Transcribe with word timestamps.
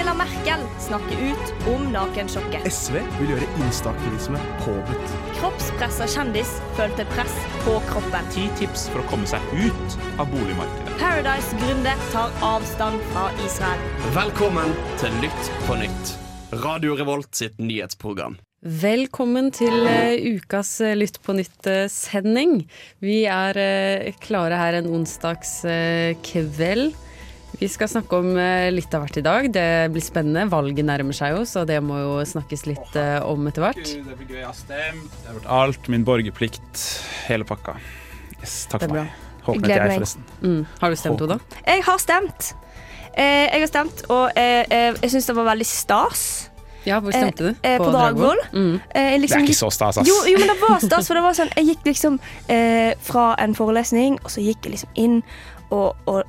Angela 0.00 0.14
Merkel 0.14 0.60
snakker 0.78 1.12
ut 1.12 1.66
om 1.68 1.82
nakensjokket. 1.92 2.64
SV 2.72 2.94
vil 3.18 3.32
gjøre 3.34 3.48
instaaktivisme 3.60 4.38
påbudt. 4.62 5.10
Kroppspressa 5.36 6.06
kjendis 6.08 6.54
følte 6.78 7.04
press 7.10 7.34
på 7.66 7.74
kroppen. 7.90 8.30
Ti 8.32 8.46
tips 8.56 8.86
for 8.88 9.02
å 9.02 9.10
komme 9.10 9.28
seg 9.28 9.44
ut 9.52 9.98
av 10.16 10.30
boligmarkedet. 10.32 10.94
Paradise-gründer 11.02 12.00
tar 12.14 12.32
avstand 12.48 13.04
fra 13.10 13.26
Israel. 13.44 13.84
Velkommen 14.16 14.72
til 15.02 15.20
Lytt 15.20 15.52
på 15.66 15.76
nytt. 15.82 16.14
Radio 16.64 16.96
Revolt 16.96 17.36
sitt 17.36 17.60
nyhetsprogram. 17.60 18.40
Velkommen 18.80 19.52
til 19.52 19.84
eh, 19.84 20.16
ukas 20.32 20.78
eh, 20.80 20.96
Lytt 20.96 21.20
på 21.20 21.36
nytt-sending. 21.36 22.62
Vi 23.04 23.20
er 23.28 23.62
eh, 23.68 24.16
klare 24.24 24.64
her 24.64 24.80
en 24.80 24.88
onsdagskveld. 24.96 26.96
Vi 27.58 27.68
skal 27.68 27.88
snakke 27.90 28.20
om 28.22 28.36
eh, 28.38 28.68
litt 28.72 28.92
av 28.94 29.02
hvert 29.04 29.18
i 29.18 29.24
dag. 29.26 29.48
Det 29.52 29.66
blir 29.92 30.04
spennende. 30.04 30.46
Valget 30.52 30.86
nærmer 30.86 31.16
seg 31.16 31.34
jo, 31.34 31.42
så 31.48 31.64
det 31.68 31.80
må 31.84 31.98
jo 31.98 32.12
snakkes 32.26 32.62
litt 32.68 32.94
eh, 33.00 33.18
om 33.26 33.48
etter 33.50 33.64
hvert. 33.66 33.80
Det 33.82 34.16
blir 34.20 34.30
gøy. 34.30 34.38
Jeg 34.38 34.46
har 34.46 34.56
stemt. 34.56 35.16
Jeg 35.18 35.26
har 35.26 35.38
vært 35.40 35.50
alt. 35.58 35.90
Min 35.92 36.06
borgerplikt. 36.06 36.84
Hele 37.26 37.48
pakka. 37.48 37.74
Yes, 38.38 38.62
takk 38.70 38.86
for 38.86 39.00
meg. 39.00 39.10
Håper 39.44 39.64
Gleder 39.64 39.74
ikke 39.74 39.80
jeg, 39.80 39.88
meg. 39.90 39.98
forresten. 39.98 40.28
Mm. 40.44 40.62
Har 40.80 40.94
du 40.94 41.00
stemt, 41.00 41.24
Oda? 41.26 41.40
Jeg 41.66 41.84
har 41.88 42.00
stemt. 42.00 42.52
Eh, 43.10 43.46
jeg 43.50 43.64
har 43.64 43.70
stemt, 43.72 44.04
og 44.14 44.38
eh, 44.38 44.62
eh, 44.70 45.00
jeg 45.02 45.12
syns 45.16 45.28
det 45.32 45.36
var 45.40 45.50
veldig 45.50 45.66
stas. 45.66 46.24
Ja, 46.86 46.96
hvor 47.04 47.12
stemte 47.12 47.50
du? 47.50 47.54
Eh, 47.66 47.76
på 47.82 47.90
Dragvoll. 47.92 48.38
Mm. 48.54 48.74
Eh, 48.94 48.94
liksom, 48.94 48.94
Det 48.94 49.20
liksom 49.24 49.40
er 49.42 49.48
ikke 49.50 49.58
så 49.58 49.70
stas, 49.74 49.98
ass. 50.00 50.08
Jo, 50.08 50.16
jo, 50.30 50.38
men 50.40 50.48
det 50.54 50.56
var 50.62 50.78
stas, 50.80 51.10
for 51.10 51.18
det 51.18 51.24
var 51.26 51.36
sånn 51.36 51.50
Jeg 51.58 51.74
gikk 51.74 51.88
liksom 51.90 52.20
eh, 52.48 52.92
fra 53.04 53.34
en 53.42 53.56
forelesning, 53.58 54.16
og 54.22 54.30
så 54.32 54.44
gikk 54.44 54.64
jeg 54.68 54.78
liksom 54.78 54.94
inn 55.02 55.18
og, 55.68 55.98
og 56.08 56.22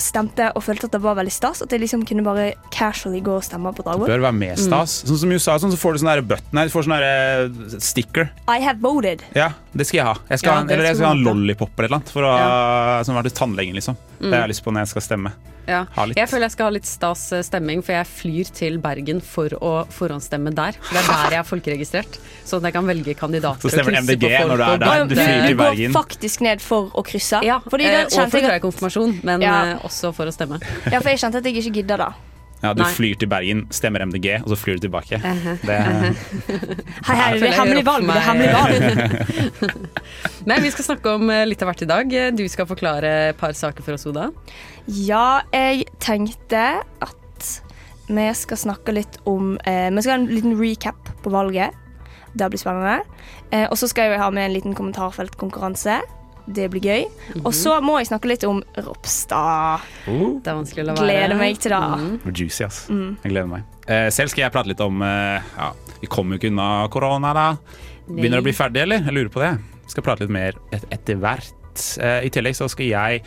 stemte 0.00 0.50
og 0.54 0.64
følte 0.64 0.88
at 0.88 0.96
det 0.96 1.00
var 1.04 1.18
veldig 1.18 1.32
stas. 1.34 1.62
At 1.64 1.72
jeg 1.74 1.82
liksom 1.84 2.04
kunne 2.08 2.24
bare 2.26 2.52
casually 2.74 3.22
gå 3.24 3.36
og 3.38 3.44
stemme 3.46 3.72
på 3.74 3.84
Det 3.86 3.98
bør 4.02 4.26
være 4.26 4.36
mer 4.36 4.60
stas. 4.60 5.00
Sånn 5.08 5.20
som 5.24 5.32
i 5.32 5.38
USA, 5.38 5.58
sånn, 5.60 5.74
så 5.74 5.80
får 5.80 5.96
du 5.96 6.04
sånn 6.04 6.26
button 6.28 6.60
her. 6.60 6.70
Du 6.70 6.74
får 6.74 6.88
sånn 6.88 6.96
eh, 6.98 7.78
sticker. 7.78 8.30
I 8.48 8.60
have 8.64 8.80
voted. 8.82 9.24
Ja, 9.36 9.52
det 9.72 9.88
skal 9.88 10.02
jeg 10.02 10.10
ha. 10.10 10.16
Jeg 10.30 10.42
skal, 10.42 10.50
Ja, 10.50 10.58
ha 10.58 10.66
en, 10.66 10.70
eller 10.70 10.90
jeg 10.90 11.00
skal 11.00 11.10
ha 11.10 11.16
en 11.16 11.24
lollipop 11.26 11.78
eller 11.78 11.96
noe, 11.98 12.12
for 12.14 12.28
å, 12.28 12.36
som 13.06 13.18
var 13.18 13.26
til 13.26 13.36
tannlegen, 13.36 13.74
liksom. 13.78 13.98
Det 14.20 14.32
har 14.32 14.46
jeg 14.46 14.56
lyst 14.56 14.64
på 14.64 14.72
når 14.72 14.86
jeg 14.86 14.94
skal 14.94 15.08
stemme. 15.12 15.34
Ja. 15.68 15.84
Ha 15.96 16.04
litt. 16.08 16.18
Jeg 16.18 16.28
føler 16.28 16.46
jeg 16.48 16.54
skal 16.54 16.68
ha 16.68 16.72
litt 16.76 16.88
stas 16.88 17.22
eh, 17.32 17.42
stemming, 17.44 17.82
for 17.84 17.96
jeg 17.96 18.08
flyr 18.08 18.50
til 18.56 18.76
Bergen 18.82 19.20
for 19.24 19.54
å 19.64 19.72
forhåndsstemme 19.92 20.52
der. 20.56 20.76
For 20.80 20.96
det 20.96 21.02
er 21.02 21.08
der 21.08 21.36
jeg 21.36 21.40
er 21.40 21.48
folkeregistrert, 21.48 22.18
sånn 22.44 22.60
at 22.60 22.68
jeg 22.68 22.76
kan 22.76 22.90
velge 22.90 23.14
kandidater. 23.18 23.64
Så 23.64 23.72
stemmer 23.72 23.96
og 23.96 24.04
MDG 24.04 24.26
på 24.26 24.32
folk 24.34 24.52
når 24.52 24.60
du 24.60 24.66
er 24.66 24.82
der. 24.84 25.06
Du 25.08 25.14
flyr 25.16 25.46
til 25.48 25.58
Bergen. 25.60 25.78
du 25.80 25.86
går 25.88 25.96
faktisk 25.96 26.44
ned 26.44 26.64
for 26.64 26.92
å 26.92 27.04
krysse. 27.06 27.40
Ja, 27.46 27.60
Fordi 27.64 27.88
eh, 27.88 27.96
da 27.96 28.24
og 28.24 28.34
for 28.34 28.40
å 28.40 28.44
jeg 28.44 28.60
i 28.60 28.64
konfirmasjon, 28.66 29.16
men 29.24 29.44
Ja. 29.44 29.54
Også 29.86 30.12
for 30.16 30.30
å 30.30 30.34
stemme. 30.34 30.60
ja, 30.90 31.00
for 31.00 31.12
jeg 31.12 31.22
kjente 31.22 31.42
at 31.42 31.48
jeg 31.48 31.60
ikke 31.60 31.80
gidda 31.82 32.00
da. 32.00 32.12
Ja, 32.64 32.70
du 32.72 32.80
Nei. 32.80 32.92
flyr 32.96 33.18
til 33.20 33.28
Bergen, 33.28 33.58
stemmer 33.74 34.00
MDG, 34.08 34.38
og 34.40 34.48
så 34.54 34.56
flyr 34.56 34.78
du 34.78 34.86
tilbake. 34.86 35.18
Det, 35.20 35.74
Hei, 37.08 37.16
hei, 37.18 37.26
det 37.36 37.50
er 37.50 37.58
hemmelig 37.58 37.82
valg. 37.84 38.08
Det 38.08 38.14
er 38.16 38.24
hemmelig 38.24 38.54
valg. 38.56 39.74
Men 40.48 40.64
vi 40.64 40.70
skal 40.72 40.86
snakke 40.86 41.12
om 41.18 41.28
eh, 41.34 41.44
litt 41.44 41.60
av 41.60 41.68
hvert 41.68 41.84
i 41.84 41.90
dag. 41.90 42.16
Du 42.38 42.40
skal 42.48 42.68
forklare 42.70 43.10
et 43.34 43.40
par 43.40 43.52
saker 43.58 43.84
for 43.84 43.98
oss, 43.98 44.06
Oda. 44.08 44.30
Ja, 44.88 45.42
jeg 45.52 45.84
tenkte 46.00 46.64
at 47.04 47.50
vi 48.08 48.26
skal 48.36 48.60
snakke 48.60 48.92
litt 48.92 49.16
om 49.28 49.54
eh, 49.64 49.88
Vi 49.92 50.04
skal 50.04 50.14
ha 50.14 50.18
en 50.22 50.28
liten 50.32 50.56
recap 50.60 51.12
på 51.24 51.32
valget. 51.32 51.76
Det 52.32 52.48
blir 52.50 52.60
spennende. 52.60 53.04
Eh, 53.52 53.68
og 53.68 53.76
så 53.80 53.88
skal 53.92 54.08
jeg 54.08 54.20
ha 54.24 54.30
med 54.32 54.48
en 54.48 54.56
liten 54.56 54.76
kommentarfeltkonkurranse. 54.76 56.00
Det 56.46 56.66
blir 56.70 56.82
gøy. 56.84 57.04
Og 57.44 57.54
så 57.56 57.78
må 57.80 57.96
jeg 58.00 58.10
snakke 58.10 58.28
litt 58.28 58.44
om 58.44 58.58
Ropstad. 58.76 59.80
oh, 60.12 60.40
Det 60.44 60.50
er 60.50 60.58
vanskelig 60.58 60.82
å 60.84 60.86
la 60.90 60.94
være. 60.98 61.06
Gleder 61.08 61.38
meg 61.40 61.58
til 61.62 61.72
det. 61.72 61.80
Mm. 61.80 62.34
juicy, 62.36 62.64
ass. 62.66 62.82
Jeg 62.90 63.32
gleder 63.32 63.48
meg. 63.48 63.64
Eh, 63.88 64.08
selv 64.12 64.28
skal 64.32 64.44
jeg 64.46 64.52
prate 64.52 64.68
litt 64.68 64.80
om 64.80 65.02
eh, 65.04 65.42
ja, 65.58 65.70
Vi 66.00 66.08
kommer 66.12 66.36
jo 66.36 66.42
ikke 66.42 66.52
unna 66.52 66.68
korona, 66.92 67.32
da. 67.36 67.46
Begynner 68.08 68.38
det 68.38 68.44
å 68.44 68.48
bli 68.50 68.56
ferdig, 68.56 68.82
eller? 68.84 69.04
Jeg 69.08 69.16
lurer 69.16 69.32
på 69.32 69.40
det. 69.40 69.52
Skal 69.88 70.04
prate 70.04 70.24
litt 70.24 70.32
mer 70.32 70.56
et 70.72 70.84
etter 70.92 71.16
hvert. 71.20 71.54
Eh, 72.00 72.26
I 72.28 72.30
tillegg 72.32 72.54
så 72.56 72.68
skal 72.70 72.86
jeg 72.92 73.22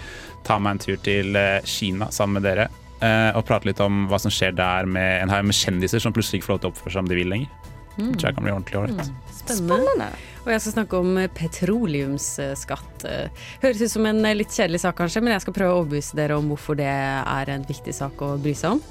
ta 0.47 0.59
meg 0.61 0.77
en 0.77 0.83
tur 0.85 0.97
til 1.03 1.35
eh, 1.35 1.59
Kina 1.65 2.11
sammen 2.13 2.37
med 2.41 2.45
dere. 2.51 2.67
eh, 3.01 3.31
og 3.37 3.43
prate 3.45 3.65
litt 3.69 3.81
om 3.83 4.05
hva 4.09 4.17
som 4.21 4.31
skjer 4.33 4.53
der 4.57 4.85
med 4.89 5.23
en 5.23 5.29
haug 5.33 5.45
med 5.49 5.57
kjendiser 5.57 5.99
som 6.01 6.13
plutselig 6.13 6.39
ikke 6.41 6.47
får 6.51 6.53
lov 6.55 6.61
til 6.63 6.69
å 6.69 6.73
oppføre 6.75 6.91
seg 6.93 6.99
som 7.01 7.09
de 7.09 7.17
vil 7.17 7.29
lenger. 7.33 7.49
Det 7.97 8.13
tror 8.19 8.27
jeg 8.29 8.35
kan 8.37 8.45
bli 8.45 8.53
ordentlig 8.53 8.77
ålreit. 8.77 9.11
Spennende. 9.47 9.87
Spennende. 9.87 10.37
Og 10.47 10.53
jeg 10.53 10.61
skal 10.63 10.73
snakke 10.77 10.99
om 11.03 11.17
eh, 11.19 11.27
petroleumsskatt. 11.35 13.03
Eh, 13.03 13.47
Høres 13.63 13.81
ut 13.83 13.91
som 13.91 14.05
en 14.07 14.21
eh, 14.25 14.35
litt 14.39 14.53
kjedelig 14.55 14.79
sak 14.85 14.95
kanskje, 15.01 15.19
men 15.23 15.33
jeg 15.35 15.43
skal 15.43 15.55
prøve 15.57 15.73
å 15.73 15.81
overbevise 15.81 16.15
dere 16.15 16.37
om 16.39 16.47
hvorfor 16.53 16.77
det 16.79 16.87
er 16.87 17.51
en 17.51 17.65
viktig 17.67 17.91
sak 17.95 18.21
å 18.23 18.37
bry 18.39 18.53
seg 18.55 18.77
om. 18.77 18.81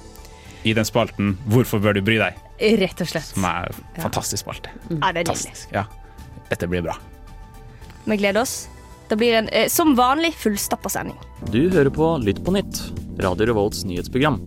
I 0.67 0.75
den 0.75 0.85
spalten 0.85 1.37
'Hvorfor 1.47 1.81
bør 1.81 1.95
du 1.95 2.03
bry 2.03 2.19
deg?' 2.19 2.37
Rett 2.81 3.01
og 3.01 3.09
slett. 3.09 3.25
som 3.25 3.45
er 3.45 3.71
en 3.95 4.03
fantastisk 4.03 4.43
spalte. 4.45 4.69
Ja, 4.91 5.13
det 5.13 5.23
er. 5.23 5.25
Fantastisk. 5.25 5.73
Ja. 5.73 5.85
Dette 6.51 6.67
blir 6.69 6.83
bra. 6.83 6.97
Vi 8.05 8.17
gleder 8.17 8.41
oss. 8.43 8.69
Det 9.09 9.17
blir 9.17 9.35
en 9.39 9.49
eh, 9.49 9.69
som 9.69 9.95
vanlig 9.97 10.35
fullstappa 10.35 10.91
sending. 10.91 11.17
Du 11.53 11.71
hører 11.71 11.91
på 11.91 12.19
Lytt 12.21 12.45
på 12.45 12.53
nytt, 12.53 12.83
Radio 13.23 13.47
Revolts 13.47 13.85
nyhetsprogram. 13.85 14.41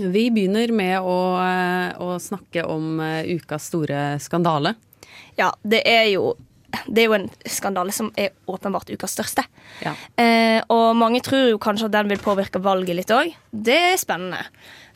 Vi 0.00 0.30
begynner 0.34 0.72
med 0.74 1.00
å, 1.00 1.38
å 2.02 2.18
snakke 2.18 2.64
om 2.66 2.98
ukas 3.30 3.70
store 3.70 4.18
skandale. 4.18 4.74
Ja, 5.38 5.52
det 5.62 5.82
er 5.88 6.10
jo 6.12 6.34
det 6.90 7.04
er 7.04 7.06
jo 7.06 7.14
en 7.14 7.28
skandale 7.46 7.92
som 7.94 8.08
er 8.18 8.32
åpenbart 8.50 8.88
ukas 8.90 9.12
største. 9.14 9.44
Ja. 9.84 9.92
Eh, 10.18 10.60
og 10.72 10.96
mange 10.98 11.20
tror 11.22 11.52
jo 11.52 11.60
kanskje 11.62 11.86
at 11.86 11.94
den 11.94 12.10
vil 12.10 12.22
påvirke 12.22 12.58
valget 12.62 12.98
litt 12.98 13.12
òg. 13.14 13.30
Det 13.50 13.76
er 13.92 14.00
spennende. 14.00 14.40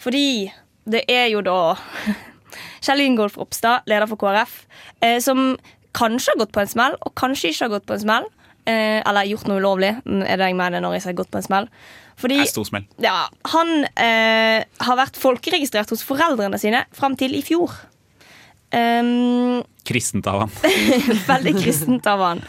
Fordi 0.03 0.51
det 0.89 1.05
er 1.11 1.29
jo 1.33 1.43
da 1.47 1.77
Kjell 2.85 3.05
Ingolf 3.05 3.39
Ropstad, 3.39 3.87
leder 3.91 4.09
for 4.11 4.21
KrF, 4.21 4.65
eh, 5.05 5.19
som 5.23 5.53
kanskje 5.99 6.35
har 6.35 6.43
gått 6.43 6.55
på 6.55 6.63
en 6.63 6.71
smell, 6.71 6.99
og 7.05 7.15
kanskje 7.19 7.53
ikke 7.53 7.67
har 7.67 7.75
gått 7.77 7.89
på 7.89 7.97
en 7.99 8.05
smell. 8.05 8.29
Eh, 8.69 8.99
eller 9.01 9.29
gjort 9.31 9.49
noe 9.49 9.63
ulovlig, 9.63 9.95
er 10.05 10.41
det 10.41 10.51
jeg 10.51 10.57
mener 10.59 10.83
når 10.85 10.99
jeg 10.99 11.07
sier 11.07 11.19
gått 11.21 11.31
på 11.33 11.41
en 11.41 11.47
smell. 11.47 11.69
Fordi 12.19 12.41
Det 12.41 12.49
er 12.49 12.51
stor 12.51 12.67
smell. 12.67 12.89
ja, 13.01 13.29
han 13.53 13.87
eh, 13.95 14.65
har 14.85 14.99
vært 14.99 15.17
folkeregistrert 15.21 15.91
hos 15.95 16.03
foreldrene 16.05 16.59
sine 16.61 16.83
fram 16.93 17.15
til 17.17 17.37
i 17.39 17.43
fjor. 17.47 17.73
Um, 18.73 19.65
Kristent 19.89 20.27
av 20.27 20.41
han. 20.45 20.51
Veldig 21.33 21.57
kristent 21.63 22.07
av 22.07 22.21
han. 22.21 22.41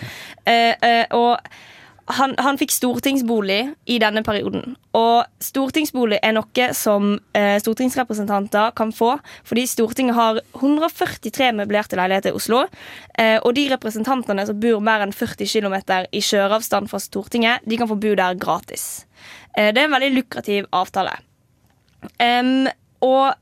Uh, 0.44 0.74
uh, 0.84 1.06
og 1.16 2.16
han, 2.18 2.34
han 2.42 2.58
fikk 2.58 2.74
stortingsbolig 2.74 3.60
i 3.88 4.00
denne 4.02 4.24
perioden. 4.26 4.74
Og 4.98 5.44
stortingsbolig 5.46 6.18
er 6.26 6.34
noe 6.36 6.68
som 6.76 7.12
uh, 7.38 7.56
stortingsrepresentanter 7.62 8.74
kan 8.76 8.92
få, 8.96 9.14
fordi 9.48 9.68
Stortinget 9.70 10.18
har 10.18 10.42
143 10.58 11.52
møblerte 11.62 12.00
leiligheter 12.00 12.34
i 12.34 12.40
Oslo. 12.40 12.66
Og 13.20 13.50
de 13.56 13.66
representantene 13.68 14.46
som 14.48 14.58
bor 14.64 14.80
mer 14.84 15.04
enn 15.04 15.12
40 15.14 15.50
km 15.52 15.76
i 16.16 16.22
kjøreavstand 16.24 16.90
fra 16.90 17.02
Stortinget, 17.04 17.66
de 17.68 17.78
kan 17.78 17.90
få 17.90 18.00
bo 18.00 18.14
der 18.18 18.38
gratis. 18.40 19.06
Det 19.54 19.76
er 19.76 19.86
en 19.86 19.92
veldig 19.92 20.14
lukrativ 20.16 20.70
avtale. 20.72 21.18
Um, 22.16 22.70
og 23.04 23.36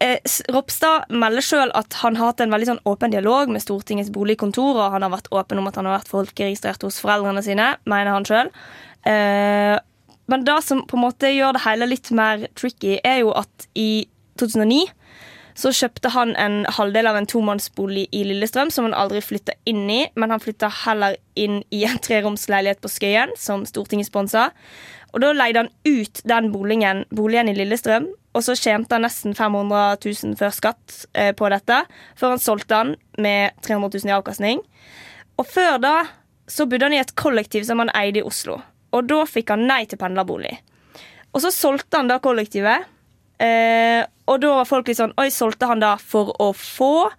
Eh, 0.00 0.16
Ropstad 0.48 1.10
melder 1.12 1.44
sjøl 1.44 1.72
at 1.76 1.98
han 2.00 2.16
har 2.16 2.32
hatt 2.32 2.40
en 2.40 2.52
veldig 2.54 2.70
sånn 2.70 2.82
åpen 2.88 3.12
dialog 3.12 3.50
med 3.52 3.60
Stortingets 3.60 4.12
boligkontor, 4.14 4.78
og 4.78 4.94
han 4.94 5.04
har 5.04 5.12
vært 5.12 5.28
åpen 5.36 5.60
om 5.60 5.68
at 5.68 5.76
han 5.76 5.88
har 5.88 5.98
vært 5.98 6.12
folkeregistrert 6.12 6.86
hos 6.86 7.02
foreldrene 7.04 7.42
sine, 7.44 7.74
mener 7.84 8.14
han 8.14 8.28
sjøl. 8.28 8.52
Eh, 9.08 9.76
men 10.30 10.46
det 10.46 10.56
som 10.64 10.84
på 10.88 10.96
en 10.96 11.04
måte 11.04 11.32
gjør 11.34 11.56
det 11.56 11.64
hele 11.66 11.90
litt 11.90 12.08
mer 12.16 12.46
tricky, 12.56 12.96
er 13.04 13.20
jo 13.24 13.34
at 13.36 13.68
i 13.74 14.06
2009 14.40 14.86
så 15.60 15.72
kjøpte 15.74 16.12
han 16.14 16.32
en 16.40 16.62
halvdel 16.72 17.08
av 17.10 17.18
en 17.18 17.28
tomannsbolig 17.28 18.06
i 18.16 18.22
Lillestrøm 18.24 18.70
som 18.72 18.86
han 18.86 18.96
aldri 18.96 19.20
flytta 19.24 19.56
inn 19.68 19.82
i, 19.92 20.04
men 20.16 20.32
han 20.32 20.40
flytta 20.40 20.70
heller 20.86 21.18
inn 21.36 21.60
i 21.74 21.82
en 21.88 22.00
treromsleilighet 22.06 22.80
på 22.80 22.92
Skøyen, 22.92 23.34
som 23.36 23.66
Stortinget 23.68 24.08
sponsa. 24.08 24.48
Og 25.10 25.22
da 25.22 25.32
leide 25.34 25.64
han 25.64 25.70
ut 25.86 26.22
den 26.28 26.50
boligen, 26.54 27.04
boligen 27.14 27.50
i 27.50 27.56
Lillestrøm, 27.56 28.08
og 28.30 28.44
så 28.46 28.54
tjente 28.54 28.94
han 28.94 29.02
nesten 29.02 29.34
500 29.34 29.98
000 30.04 30.36
før 30.38 30.54
skatt 30.54 31.00
eh, 31.18 31.32
på 31.36 31.48
dette, 31.50 31.82
før 32.18 32.36
han 32.36 32.42
solgte 32.42 32.78
den 32.78 32.94
med 33.22 33.56
300 33.66 33.90
000 34.04 34.12
i 34.12 34.16
avkastning. 34.16 34.62
Og 35.40 35.48
før 35.50 35.80
da 35.82 35.94
så 36.50 36.66
bodde 36.66 36.86
han 36.86 36.94
i 36.94 37.02
et 37.02 37.14
kollektiv 37.18 37.66
som 37.66 37.82
han 37.82 37.92
eide 37.96 38.22
i 38.22 38.26
Oslo, 38.26 38.60
og 38.94 39.10
da 39.10 39.24
fikk 39.26 39.52
han 39.54 39.66
nei 39.70 39.82
til 39.90 39.98
pendlerbolig. 40.00 40.56
Og 41.34 41.42
så 41.44 41.52
solgte 41.54 42.00
han 42.00 42.10
da 42.10 42.18
kollektivet, 42.22 42.86
eh, 43.42 44.02
og 44.30 44.40
da 44.42 44.54
var 44.60 44.68
folk 44.68 44.90
litt 44.90 44.98
sånn 44.98 45.14
Oi, 45.18 45.28
solgte 45.34 45.68
han 45.70 45.82
da 45.82 45.94
for 45.98 46.34
å 46.42 46.50
få 46.54 47.10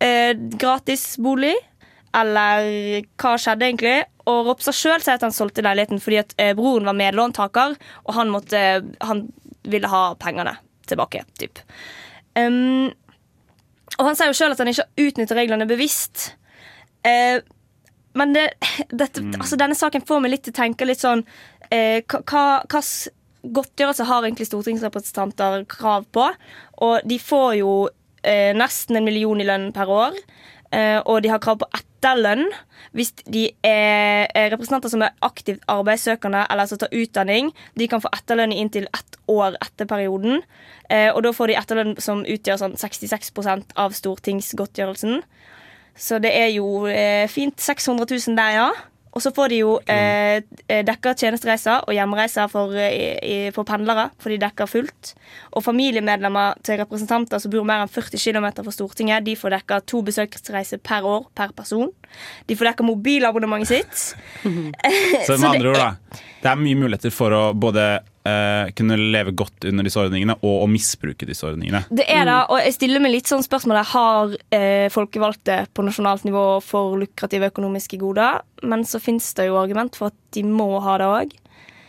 eh, 0.00 0.32
gratis 0.36 1.14
bolig? 1.20 1.54
Eller 2.16 3.04
hva 3.20 3.36
skjedde 3.38 3.68
egentlig? 3.68 3.98
Og 4.30 4.48
Ropstad 4.48 4.76
sjøl 4.76 5.02
sier 5.02 5.18
at 5.18 5.26
han 5.26 5.34
solgte 5.34 5.64
leiligheten 5.64 6.02
fordi 6.02 6.18
at 6.22 6.34
eh, 6.42 6.54
broren 6.58 6.88
var 6.88 6.98
medlåntaker, 6.98 7.76
og 8.06 8.16
han, 8.16 8.32
måtte, 8.32 8.64
han 9.06 9.24
ville 9.62 9.90
ha 9.90 10.02
pengene 10.20 10.56
tilbake. 10.90 11.22
Typ. 11.38 11.62
Um, 12.38 12.90
og 13.98 14.08
han 14.08 14.18
sier 14.18 14.30
jo 14.30 14.38
sjøl 14.38 14.54
at 14.54 14.62
han 14.62 14.70
ikke 14.70 14.86
har 14.86 15.06
utnytta 15.06 15.38
reglene 15.38 15.70
bevisst. 15.70 16.32
Uh, 17.06 17.38
men 18.18 18.34
det, 18.34 18.48
dette, 19.02 19.22
altså, 19.38 19.58
denne 19.60 19.78
saken 19.78 20.06
får 20.06 20.22
meg 20.24 20.34
litt 20.34 20.46
til 20.48 20.56
å 20.56 20.60
tenke 20.62 20.88
litt 20.88 21.02
sånn 21.02 21.22
uh, 21.22 21.98
hva, 22.10 22.44
hva 22.66 22.84
godtgjørelse 23.40 24.04
har 24.04 24.26
egentlig 24.26 24.48
stortingsrepresentanter 24.50 25.64
krav 25.70 26.06
på. 26.12 26.26
Og 26.84 27.08
de 27.08 27.18
får 27.22 27.54
jo 27.60 27.72
eh, 28.22 28.52
nesten 28.56 28.98
en 28.98 29.06
million 29.06 29.40
i 29.40 29.46
lønn 29.48 29.70
per 29.76 29.90
år. 29.92 30.18
Eh, 30.70 31.00
og 31.02 31.22
de 31.24 31.30
har 31.32 31.40
krav 31.42 31.58
på 31.58 31.66
etterlønn 31.74 32.44
hvis 32.94 33.10
de 33.26 33.48
er, 33.66 34.28
er 34.30 34.52
representanter 34.52 34.92
som 34.92 35.02
er 35.02 35.16
aktivt 35.26 35.64
arbeidssøkende 35.70 36.44
eller 36.50 36.68
som 36.70 36.78
tar 36.78 36.94
utdanning. 36.94 37.50
De 37.78 37.88
kan 37.90 38.02
få 38.02 38.12
etterlønn 38.14 38.54
i 38.54 38.60
inntil 38.62 38.86
ett 38.94 39.18
år 39.30 39.58
etter 39.62 39.88
perioden. 39.90 40.44
Eh, 40.90 41.10
og 41.10 41.24
da 41.26 41.34
får 41.34 41.50
de 41.50 41.58
etterlønn 41.58 41.96
som 42.02 42.22
utgjør 42.22 42.62
sånn 42.62 42.78
66% 42.78 43.74
av 43.78 43.94
stortingsgodtgjørelsen. 43.98 45.20
Så 45.98 46.20
det 46.22 46.32
er 46.38 46.52
jo 46.54 46.86
eh, 46.88 47.26
fint 47.30 47.58
600 47.60 48.06
000 48.06 48.38
der, 48.38 48.56
ja. 48.56 48.70
Og 49.10 49.22
så 49.24 49.32
får 49.34 49.50
de 49.50 49.60
jo 49.62 49.72
eh, 49.90 50.42
dekka 50.86 51.16
tjenestereiser 51.18 51.86
og 51.88 51.94
hjemreiser 51.96 52.50
for, 52.52 52.74
eh, 52.78 53.16
i, 53.26 53.38
for 53.54 53.66
pendlere, 53.66 54.08
for 54.22 54.30
de 54.30 54.38
dekker 54.42 54.70
fullt. 54.70 55.14
Og 55.58 55.64
familiemedlemmer 55.66 56.60
til 56.66 56.78
representanter 56.82 57.42
som 57.42 57.52
bor 57.52 57.66
mer 57.66 57.82
enn 57.82 57.90
40 57.90 58.22
km 58.22 58.48
fra 58.60 58.74
Stortinget, 58.74 59.26
de 59.26 59.34
får 59.38 59.56
dekka 59.56 59.80
to 59.90 60.04
besøksreiser 60.06 60.82
per 60.86 61.06
år 61.08 61.26
per 61.34 61.54
person. 61.58 61.90
De 62.46 62.58
får 62.58 62.70
dekka 62.70 62.86
mobilabonnementet 62.86 63.72
sitt. 63.72 64.06
Så 65.26 65.40
med 65.40 65.50
andre 65.56 65.74
ord, 65.74 65.82
da. 65.82 66.20
Det 66.40 66.48
er 66.48 66.62
mye 66.62 66.78
muligheter 66.78 67.12
for 67.12 67.34
å 67.36 67.42
både 67.52 67.90
eh, 68.28 68.70
kunne 68.76 68.98
leve 68.98 69.34
godt 69.36 69.66
under 69.70 69.86
disse 69.86 70.00
ordningene 70.00 70.36
og 70.40 70.64
å 70.64 70.68
misbruke 70.70 71.28
disse 71.28 71.46
ordningene. 71.48 71.82
Det 71.88 72.06
er 72.10 72.26
det, 72.28 72.36
og 72.52 72.60
jeg 72.62 72.76
stiller 72.76 73.02
meg 73.02 73.14
litt 73.14 73.30
sånn 73.30 73.44
spørsmålet 73.44 73.92
Har 73.92 74.34
uh, 74.36 74.86
folkevalgte 74.92 75.62
på 75.74 75.84
nasjonalt 75.86 76.26
nivå 76.28 76.44
for 76.64 76.98
lukrative 77.00 77.50
økonomiske 77.52 78.00
goder? 78.00 78.42
Men 78.62 78.84
så 78.88 79.00
finnes 79.02 79.28
det 79.38 79.48
jo 79.48 79.58
argument 79.60 79.98
for 79.98 80.12
at 80.12 80.18
de 80.36 80.44
må 80.46 80.72
ha 80.84 80.98
det 81.00 81.10
òg. 81.10 81.36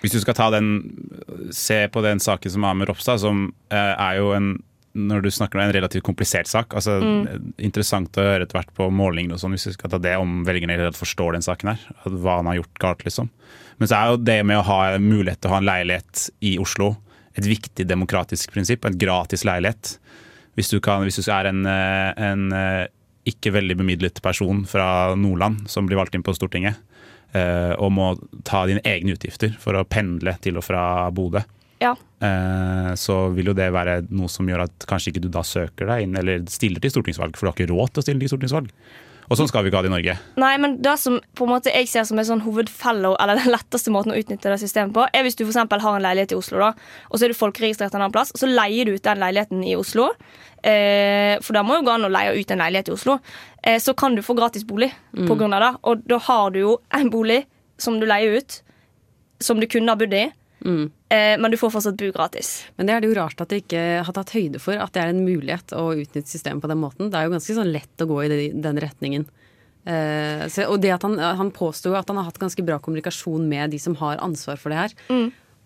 Hvis 0.01 0.16
du 0.16 0.22
skal 0.24 0.38
ta 0.38 0.50
den, 0.54 0.74
se 1.54 1.83
på 1.94 2.01
den 2.01 2.22
saken 2.24 2.56
som 2.56 2.66
har 2.66 2.78
med 2.78 2.89
Ropstad, 2.89 3.22
som 3.22 3.50
uh, 3.74 3.94
er 3.94 4.19
jo 4.22 4.36
en 4.38 4.54
når 4.92 5.24
du 5.24 5.30
snakker 5.31 5.56
om 5.56 5.63
en 5.63 5.74
relativt 5.74 6.04
komplisert 6.04 6.50
sak. 6.51 6.74
altså 6.75 6.98
Interessant 7.63 8.18
å 8.19 8.25
høre 8.25 8.44
etter 8.44 8.57
hvert 8.57 8.74
på 8.75 8.89
målinger 8.92 9.38
og 9.38 9.39
sånn, 9.44 9.56
hvis 9.56 9.69
vi 9.69 9.75
skal 9.78 9.94
ta 9.94 10.01
det 10.04 10.18
om 10.19 10.42
velgerne 10.48 10.92
forstår 10.98 11.38
den 11.38 11.45
saken 11.45 11.72
her. 11.72 11.86
Hva 12.04 12.42
han 12.42 12.50
har 12.51 12.60
gjort 12.60 12.81
galt, 12.83 13.06
liksom. 13.07 13.30
Men 13.81 13.89
så 13.89 13.98
er 13.98 14.12
jo 14.12 14.19
det 14.22 14.42
med 14.45 14.60
å 14.60 14.66
ha 14.68 14.81
mulighet 15.01 15.42
til 15.42 15.50
å 15.50 15.56
ha 15.56 15.60
en 15.62 15.66
leilighet 15.66 16.28
i 16.45 16.60
Oslo 16.62 16.94
et 17.38 17.48
viktig 17.48 17.86
demokratisk 17.88 18.51
prinsipp. 18.54 18.86
En 18.86 18.98
gratis 19.00 19.45
leilighet. 19.48 19.95
Hvis 20.60 20.69
du, 20.69 20.78
kan, 20.83 21.06
hvis 21.07 21.18
du 21.18 21.31
er 21.31 21.50
en, 21.50 21.63
eh, 21.66 22.12
en 22.22 22.51
eh, 22.54 22.86
ikke 23.31 23.54
veldig 23.56 23.80
bemidlet 23.80 24.22
person 24.24 24.66
fra 24.68 25.16
Nordland 25.18 25.69
som 25.72 25.88
blir 25.88 26.00
valgt 26.00 26.18
inn 26.18 26.25
på 26.28 26.36
Stortinget, 26.36 26.78
eh, 27.33 27.72
og 27.80 27.94
må 27.95 28.12
ta 28.48 28.66
dine 28.68 28.83
egne 28.86 29.16
utgifter 29.16 29.56
for 29.62 29.80
å 29.80 29.88
pendle 29.88 30.36
til 30.44 30.60
og 30.60 30.68
fra 30.68 30.83
Bodø, 31.16 31.44
Ja. 31.81 31.95
så 32.94 33.16
vil 33.33 33.48
jo 33.50 33.54
det 33.57 33.72
være 33.74 34.04
noe 34.13 34.30
som 34.30 34.45
gjør 34.45 34.68
at 34.68 34.83
kanskje 34.86 35.10
ikke 35.10 35.24
du 35.24 35.31
da 35.33 35.42
søker 35.42 35.88
deg 35.89 36.04
inn 36.04 36.19
eller 36.19 36.44
stiller 36.45 36.78
til 36.78 36.92
stortingsvalg, 36.94 37.33
for 37.33 37.48
du 37.48 37.50
har 37.50 37.56
ikke 37.57 37.74
råd 37.74 37.95
til 37.95 38.01
å 38.01 38.06
stille 38.06 38.22
til 38.22 38.30
stortingsvalg. 38.30 38.68
Og 39.31 39.38
sånn 39.39 39.48
skal 39.48 39.63
vi 39.63 39.72
ikke 39.72 39.80
ha 39.80 39.86
det 39.86 39.88
i 39.88 39.94
Norge. 39.94 40.13
Nei, 40.44 40.51
men 40.60 40.74
det 40.83 40.98
som 41.00 41.13
på 41.39 41.45
en 41.45 41.54
måte 41.54 41.72
jeg 41.72 41.88
ser 41.88 42.04
som 42.07 42.19
en 42.19 42.28
sånn 42.28 42.44
hovedfellow, 42.44 43.16
eller 43.16 43.39
den 43.39 43.54
letteste 43.54 43.94
måten 43.94 44.12
å 44.12 44.18
utnytte 44.19 44.51
det 44.51 44.57
systemet 44.60 44.92
på, 44.98 45.06
er 45.07 45.24
hvis 45.24 45.39
du 45.39 45.45
eksempel 45.45 45.80
har 45.80 45.95
en 45.95 46.04
leilighet 46.04 46.33
i 46.36 46.39
Oslo, 46.39 46.60
da, 46.60 46.74
og 47.07 47.16
så 47.16 47.25
er 47.25 47.31
du 47.31 47.39
folkeregistrert 47.39 47.95
en 47.95 48.01
annen 48.01 48.16
plass, 48.16 48.33
og 48.36 48.42
så 48.44 48.50
leier 48.51 48.89
du 48.89 48.98
ut 48.98 49.06
den 49.07 49.22
leiligheten 49.24 49.63
i 49.63 49.78
Oslo. 49.80 50.10
Eh, 50.68 51.38
for 51.39 51.56
da 51.56 51.63
må 51.63 51.80
jo 51.80 51.86
gå 51.88 51.94
an 51.95 52.10
å 52.10 52.12
leie 52.12 52.36
ut 52.36 52.51
en 52.51 52.66
leilighet 52.66 52.92
i 52.92 52.95
Oslo. 52.98 53.18
Eh, 53.63 53.80
så 53.80 53.95
kan 53.95 54.19
du 54.19 54.25
få 54.25 54.36
gratis 54.36 54.68
bolig 54.68 54.92
på 55.16 55.39
grunn 55.39 55.56
av 55.56 55.63
det. 55.63 55.72
Og 55.88 56.04
da 56.12 56.19
har 56.28 56.51
du 56.51 56.60
jo 56.60 56.75
en 57.00 57.10
bolig 57.13 57.45
som 57.81 58.01
du 58.01 58.06
leier 58.10 58.36
ut, 58.36 58.60
som 59.42 59.63
du 59.63 59.66
kunne 59.72 59.95
ha 59.95 59.98
bodd 59.98 60.13
i, 60.13 60.28
eh, 60.61 61.35
men 61.41 61.51
du 61.51 61.57
får 61.57 61.73
fortsatt 61.73 61.99
bo 61.99 62.11
gratis. 62.15 62.53
Men 62.77 62.87
det 62.87 62.95
er 62.95 63.03
det 63.03 63.11
jo 63.11 63.17
rart 63.17 63.41
at 63.41 63.51
de 63.51 63.61
ikke 63.63 63.83
har 64.05 64.15
tatt 64.15 64.33
høyde 64.35 64.61
for 64.61 64.77
at 64.77 64.93
det 64.95 65.03
er 65.03 65.13
en 65.13 65.23
mulighet 65.25 65.75
å 65.77 65.91
utnytte 65.97 66.29
systemet 66.29 66.63
på 66.63 66.71
den 66.71 66.81
måten. 66.81 67.11
Det 67.11 67.19
er 67.19 67.27
jo 67.27 67.35
ganske 67.35 67.57
sånn 67.57 67.73
lett 67.73 68.03
å 68.03 68.09
gå 68.09 68.23
i 68.25 68.49
den 68.53 68.81
retningen. 68.81 69.27
Eh, 69.81 70.47
så, 70.53 70.67
og 70.69 70.81
det 70.83 70.93
at 70.93 71.05
han, 71.07 71.17
han 71.17 71.53
påsto 71.55 71.95
at 71.97 72.09
han 72.11 72.19
har 72.21 72.29
hatt 72.29 72.41
ganske 72.41 72.65
bra 72.65 72.77
kommunikasjon 72.83 73.47
med 73.49 73.73
de 73.73 73.79
som 73.81 73.97
har 74.01 74.21
ansvar 74.21 74.61
for 74.61 74.73
det 74.73 74.83
her. 74.83 74.93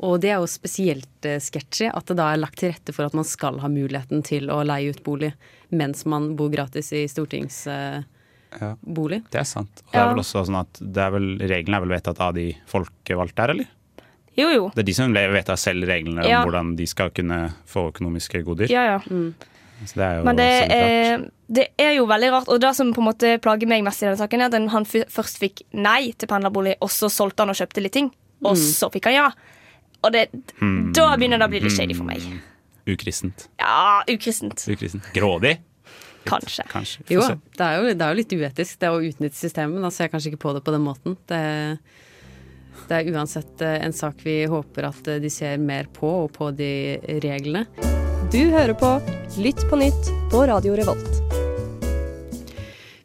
Og 0.03 0.19
det 0.23 0.31
er 0.33 0.41
jo 0.43 0.49
spesielt 0.51 1.27
eh, 1.27 1.39
sketchy 1.39 1.87
at 1.87 2.09
det 2.09 2.17
da 2.19 2.31
er 2.33 2.41
lagt 2.41 2.59
til 2.59 2.73
rette 2.73 2.95
for 2.95 3.07
at 3.07 3.15
man 3.15 3.27
skal 3.27 3.61
ha 3.63 3.69
muligheten 3.71 4.23
til 4.27 4.51
å 4.51 4.61
leie 4.67 4.91
ut 4.91 5.03
bolig 5.05 5.31
mens 5.75 6.03
man 6.09 6.33
bor 6.39 6.51
gratis 6.51 6.91
i 6.95 7.05
stortingsbolig. 7.11 8.03
Ja. 8.59 8.75
Det 9.31 9.39
er 9.39 9.47
sant. 9.47 9.83
Og 9.87 9.95
det 9.95 10.01
er 10.01 10.11
vel 10.11 10.23
også 10.23 10.45
sånn 10.47 10.59
at 10.59 10.79
det 10.79 11.01
er 11.03 11.15
vel, 11.15 11.29
Reglene 11.43 11.79
er 11.79 11.85
vel 11.87 11.95
vedtatt 11.95 12.21
av 12.23 12.35
de 12.37 12.49
folkevalgte 12.71 13.45
her, 13.45 13.55
eller? 13.55 13.71
Jo, 14.37 14.49
jo. 14.51 14.69
Det 14.75 14.83
er 14.83 14.87
de 14.89 14.93
som 14.97 15.13
vedtar 15.15 15.55
selv 15.59 15.87
reglene 15.87 16.25
Ja. 16.27 16.41
om 16.43 16.49
hvordan 16.49 16.75
de 16.75 16.85
skal 16.87 17.09
kunne 17.15 17.53
få 17.67 17.89
økonomiske 17.93 18.43
goder. 18.43 18.67
Ja, 18.71 18.83
ja. 18.95 18.99
Så 19.85 19.95
det 19.99 20.03
er 20.05 20.17
jo 20.17 20.23
Men 20.23 20.35
det 20.39 20.71
er, 20.71 21.23
det 21.51 21.67
er 21.77 21.93
jo 21.97 22.05
veldig 22.07 22.31
rart. 22.31 22.47
Og 22.51 22.59
det 22.63 22.73
som 22.75 22.93
på 22.93 23.01
en 23.03 23.07
måte 23.09 23.37
plager 23.43 23.67
meg 23.67 23.83
mest 23.83 24.01
i 24.03 24.07
denne 24.07 24.17
saken, 24.19 24.41
er 24.41 24.45
at 24.45 24.71
han- 24.71 24.85
først 24.85 25.37
fikk 25.39 25.61
nei 25.73 26.11
til 26.17 26.27
pendlerbolig, 26.27 26.75
og 26.81 26.89
så 26.89 27.09
solgte 27.11 27.39
han 27.43 27.49
og 27.49 27.55
kjøpte 27.55 27.81
litt 27.83 27.91
ting. 27.93 28.11
Og 28.43 28.55
så 28.57 28.89
fikk 28.91 29.05
han 29.05 29.13
ja. 29.13 29.31
Og 30.03 30.11
det, 30.11 30.29
da 30.93 31.15
begynner 31.17 31.39
det 31.39 31.47
å 31.47 31.49
bli 31.49 31.59
litt 31.61 31.71
shady 31.71 31.93
for 31.95 32.03
meg. 32.03 32.21
Ukristent. 32.87 33.47
Ja, 33.59 34.03
ukristent. 34.07 34.67
Ukristent. 34.69 35.03
Grådig, 35.13 35.57
Kanskje. 36.25 36.63
kanskje. 36.69 37.01
Jo, 37.09 37.21
det 37.21 37.61
er, 37.61 37.81
jo, 37.81 37.93
det 37.93 38.01
er 38.01 38.13
jo 38.13 38.19
litt 38.19 38.29
uetisk 38.33 38.79
det 38.79 38.89
å 38.89 38.99
utnytte 39.01 39.35
systemet, 39.37 39.81
da 39.81 39.89
ser 39.89 40.05
jeg 40.07 40.11
kanskje 40.11 40.31
ikke 40.33 40.41
på 40.41 40.53
det 40.53 40.63
på 40.63 40.71
den 40.71 40.81
måten. 40.85 41.17
Det, 41.27 41.79
det 42.89 42.97
er 42.99 43.09
uansett 43.15 43.61
eh, 43.65 43.79
en 43.85 43.93
sak 43.95 44.21
vi 44.25 44.43
håper 44.49 44.89
at 44.89 45.07
eh, 45.09 45.21
de 45.23 45.29
ser 45.33 45.57
mer 45.61 45.87
på, 45.93 46.09
og 46.25 46.31
på 46.35 46.51
de 46.55 46.97
reglene. 47.23 47.65
Du 48.33 48.41
hører 48.51 48.75
på 48.77 48.95
Lytt 49.41 49.65
på 49.69 49.77
nytt 49.79 50.11
på 50.31 50.45
Radio 50.47 50.75
Revolt. 50.77 51.21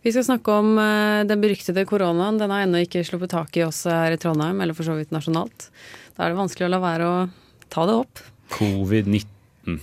Vi 0.02 0.12
skal 0.14 0.24
snakke 0.24 0.52
om 0.52 0.76
eh, 0.80 1.22
den 1.28 1.42
beryktede 1.42 1.84
koronaen. 1.88 2.38
Den 2.40 2.52
har 2.52 2.64
ennå 2.64 2.84
ikke 2.84 3.02
sluppet 3.04 3.32
tak 3.34 3.56
i 3.60 3.64
oss 3.66 3.82
her 3.88 4.14
i 4.16 4.20
Trondheim, 4.20 4.60
eller 4.64 4.76
for 4.76 4.86
så 4.88 4.96
vidt 4.98 5.12
nasjonalt. 5.14 5.68
Da 6.16 6.26
er 6.26 6.34
det 6.34 6.40
vanskelig 6.40 6.68
å 6.68 6.72
la 6.74 6.80
være 6.82 7.08
å 7.08 7.16
ta 7.72 7.86
det 7.88 7.96
opp. 8.04 8.22
Covid-19. 8.56 9.78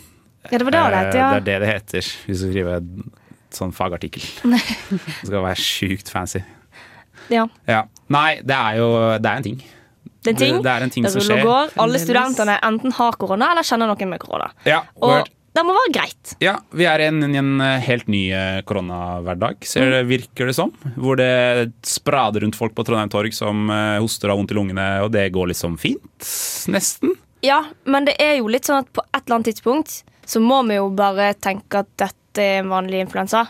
Ja, 0.47 0.57
det 0.61 0.65
var 0.67 0.75
det 0.77 0.81
det 0.81 0.99
het, 1.01 1.15
ja. 1.17 1.29
Det 1.31 1.39
er 1.39 1.47
det 1.47 1.57
det 1.65 1.71
heter 1.73 2.11
hvis 2.27 2.43
du 2.43 2.47
skriver 2.51 2.77
en 2.79 3.09
sånn 3.53 3.73
fagartikkel. 3.75 4.23
Det 4.51 5.27
skal 5.29 5.41
være 5.43 5.59
sjukt 5.59 6.11
fancy. 6.11 6.43
ja. 7.33 7.47
Ja. 7.67 7.81
Nei, 8.13 8.39
det 8.45 8.55
er 8.55 8.77
jo 8.79 8.87
det 9.19 9.27
er 9.27 9.41
en 9.41 9.43
ting. 9.43 9.57
Det 10.27 10.33
er 10.33 10.35
en 10.35 10.41
ting. 10.43 10.59
Det, 10.59 10.65
det 10.67 10.75
er 10.75 10.85
en 10.85 10.93
ting 10.93 11.07
Det 11.07 11.13
som 11.15 11.23
skjer. 11.25 11.41
går. 11.47 11.73
Alle 11.85 12.03
studentene 12.03 12.59
enten 12.67 12.93
har 12.99 13.17
korona 13.19 13.49
eller 13.55 13.65
kjenner 13.67 13.89
noen 13.93 14.11
med 14.13 14.21
korona. 14.23 14.51
Ja, 14.67 14.83
Og 15.01 15.27
det 15.57 15.63
må 15.65 15.73
være 15.73 15.89
greit. 15.95 16.35
ja, 16.43 16.51
vi 16.77 16.85
er 16.85 17.01
i 17.01 17.05
en, 17.09 17.23
en 17.33 17.61
eh, 17.65 17.79
helt 17.87 18.05
ny 18.13 18.27
eh, 18.29 18.59
koronahverdag, 18.69 19.63
ser 19.65 19.89
det, 19.89 20.03
virker 20.05 20.51
det 20.51 20.53
som. 20.53 20.69
Hvor 20.99 21.17
det 21.17 21.71
sprader 21.87 22.43
rundt 22.45 22.55
folk 22.59 22.75
på 22.77 22.85
Trondheim 22.85 23.09
Torg 23.09 23.33
som 23.33 23.65
eh, 23.73 23.95
hoster 24.03 24.29
og 24.29 24.35
har 24.35 24.41
vondt 24.43 24.53
i 24.53 24.57
lungene, 24.59 24.85
og 25.01 25.09
det 25.15 25.23
går 25.33 25.49
liksom 25.55 25.79
fint. 25.81 26.05
Nesten. 26.69 27.15
Ja, 27.41 27.63
men 27.89 28.05
det 28.05 28.15
er 28.21 28.35
jo 28.37 28.47
litt 28.53 28.65
sånn 28.69 28.83
at 28.83 28.91
på 28.93 29.01
et 29.09 29.23
eller 29.23 29.39
annet 29.39 29.49
tidspunkt 29.55 30.03
så 30.27 30.41
må 30.43 30.61
vi 30.67 30.75
jo 30.77 30.89
bare 30.93 31.31
tenke 31.41 31.81
at 31.81 31.89
dette 31.95 32.13
er 32.43 32.59
en 32.61 32.69
vanlig 32.71 32.99
influensa. 33.05 33.45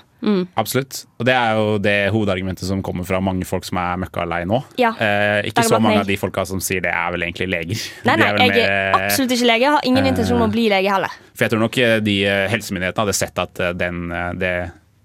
Absolutt. 0.58 1.04
Og 1.22 1.26
det 1.30 1.34
er 1.38 1.56
jo 1.60 1.78
det 1.80 1.94
hovedargumentet 2.12 2.66
som 2.68 2.82
kommer 2.84 3.06
fra 3.06 3.20
mange 3.24 3.46
folk 3.46 3.64
som 3.68 3.78
er 3.82 4.00
møkkalei 4.02 4.42
nå. 4.50 4.58
Ja. 4.82 4.92
Eh, 5.00 5.46
ikke 5.52 5.64
så 5.68 5.78
mange 5.80 6.00
meg. 6.00 6.06
av 6.06 6.10
de 6.10 6.18
folka 6.18 6.46
som 6.50 6.60
sier 6.64 6.82
det, 6.82 6.90
er 6.92 7.12
vel 7.14 7.28
egentlig 7.28 7.48
leger. 7.54 7.84
Nei, 8.10 8.16
nei, 8.18 8.28
er 8.32 8.42
jeg 8.42 8.50
er 8.50 8.56
mer, 8.56 8.74
eh, 8.98 9.06
absolutt 9.12 9.36
ikke 9.38 9.50
lege. 9.52 9.68
Jeg 9.68 9.76
har 9.78 9.88
ingen 9.92 10.10
intensjon 10.10 10.42
om 10.42 10.48
å 10.50 10.52
bli 10.54 10.66
lege 10.74 10.92
heller. 10.92 11.14
For 11.38 11.46
jeg 11.46 11.54
tror 11.54 11.64
nok 11.68 11.78
eh, 11.84 11.98
de 12.04 12.18
eh, 12.26 12.48
helsemyndighetene 12.52 13.06
hadde 13.06 13.18
sett 13.20 13.44
at 13.46 13.62
eh, 13.64 13.74
den 13.78 14.08
eh, 14.12 14.32
det 14.42 14.54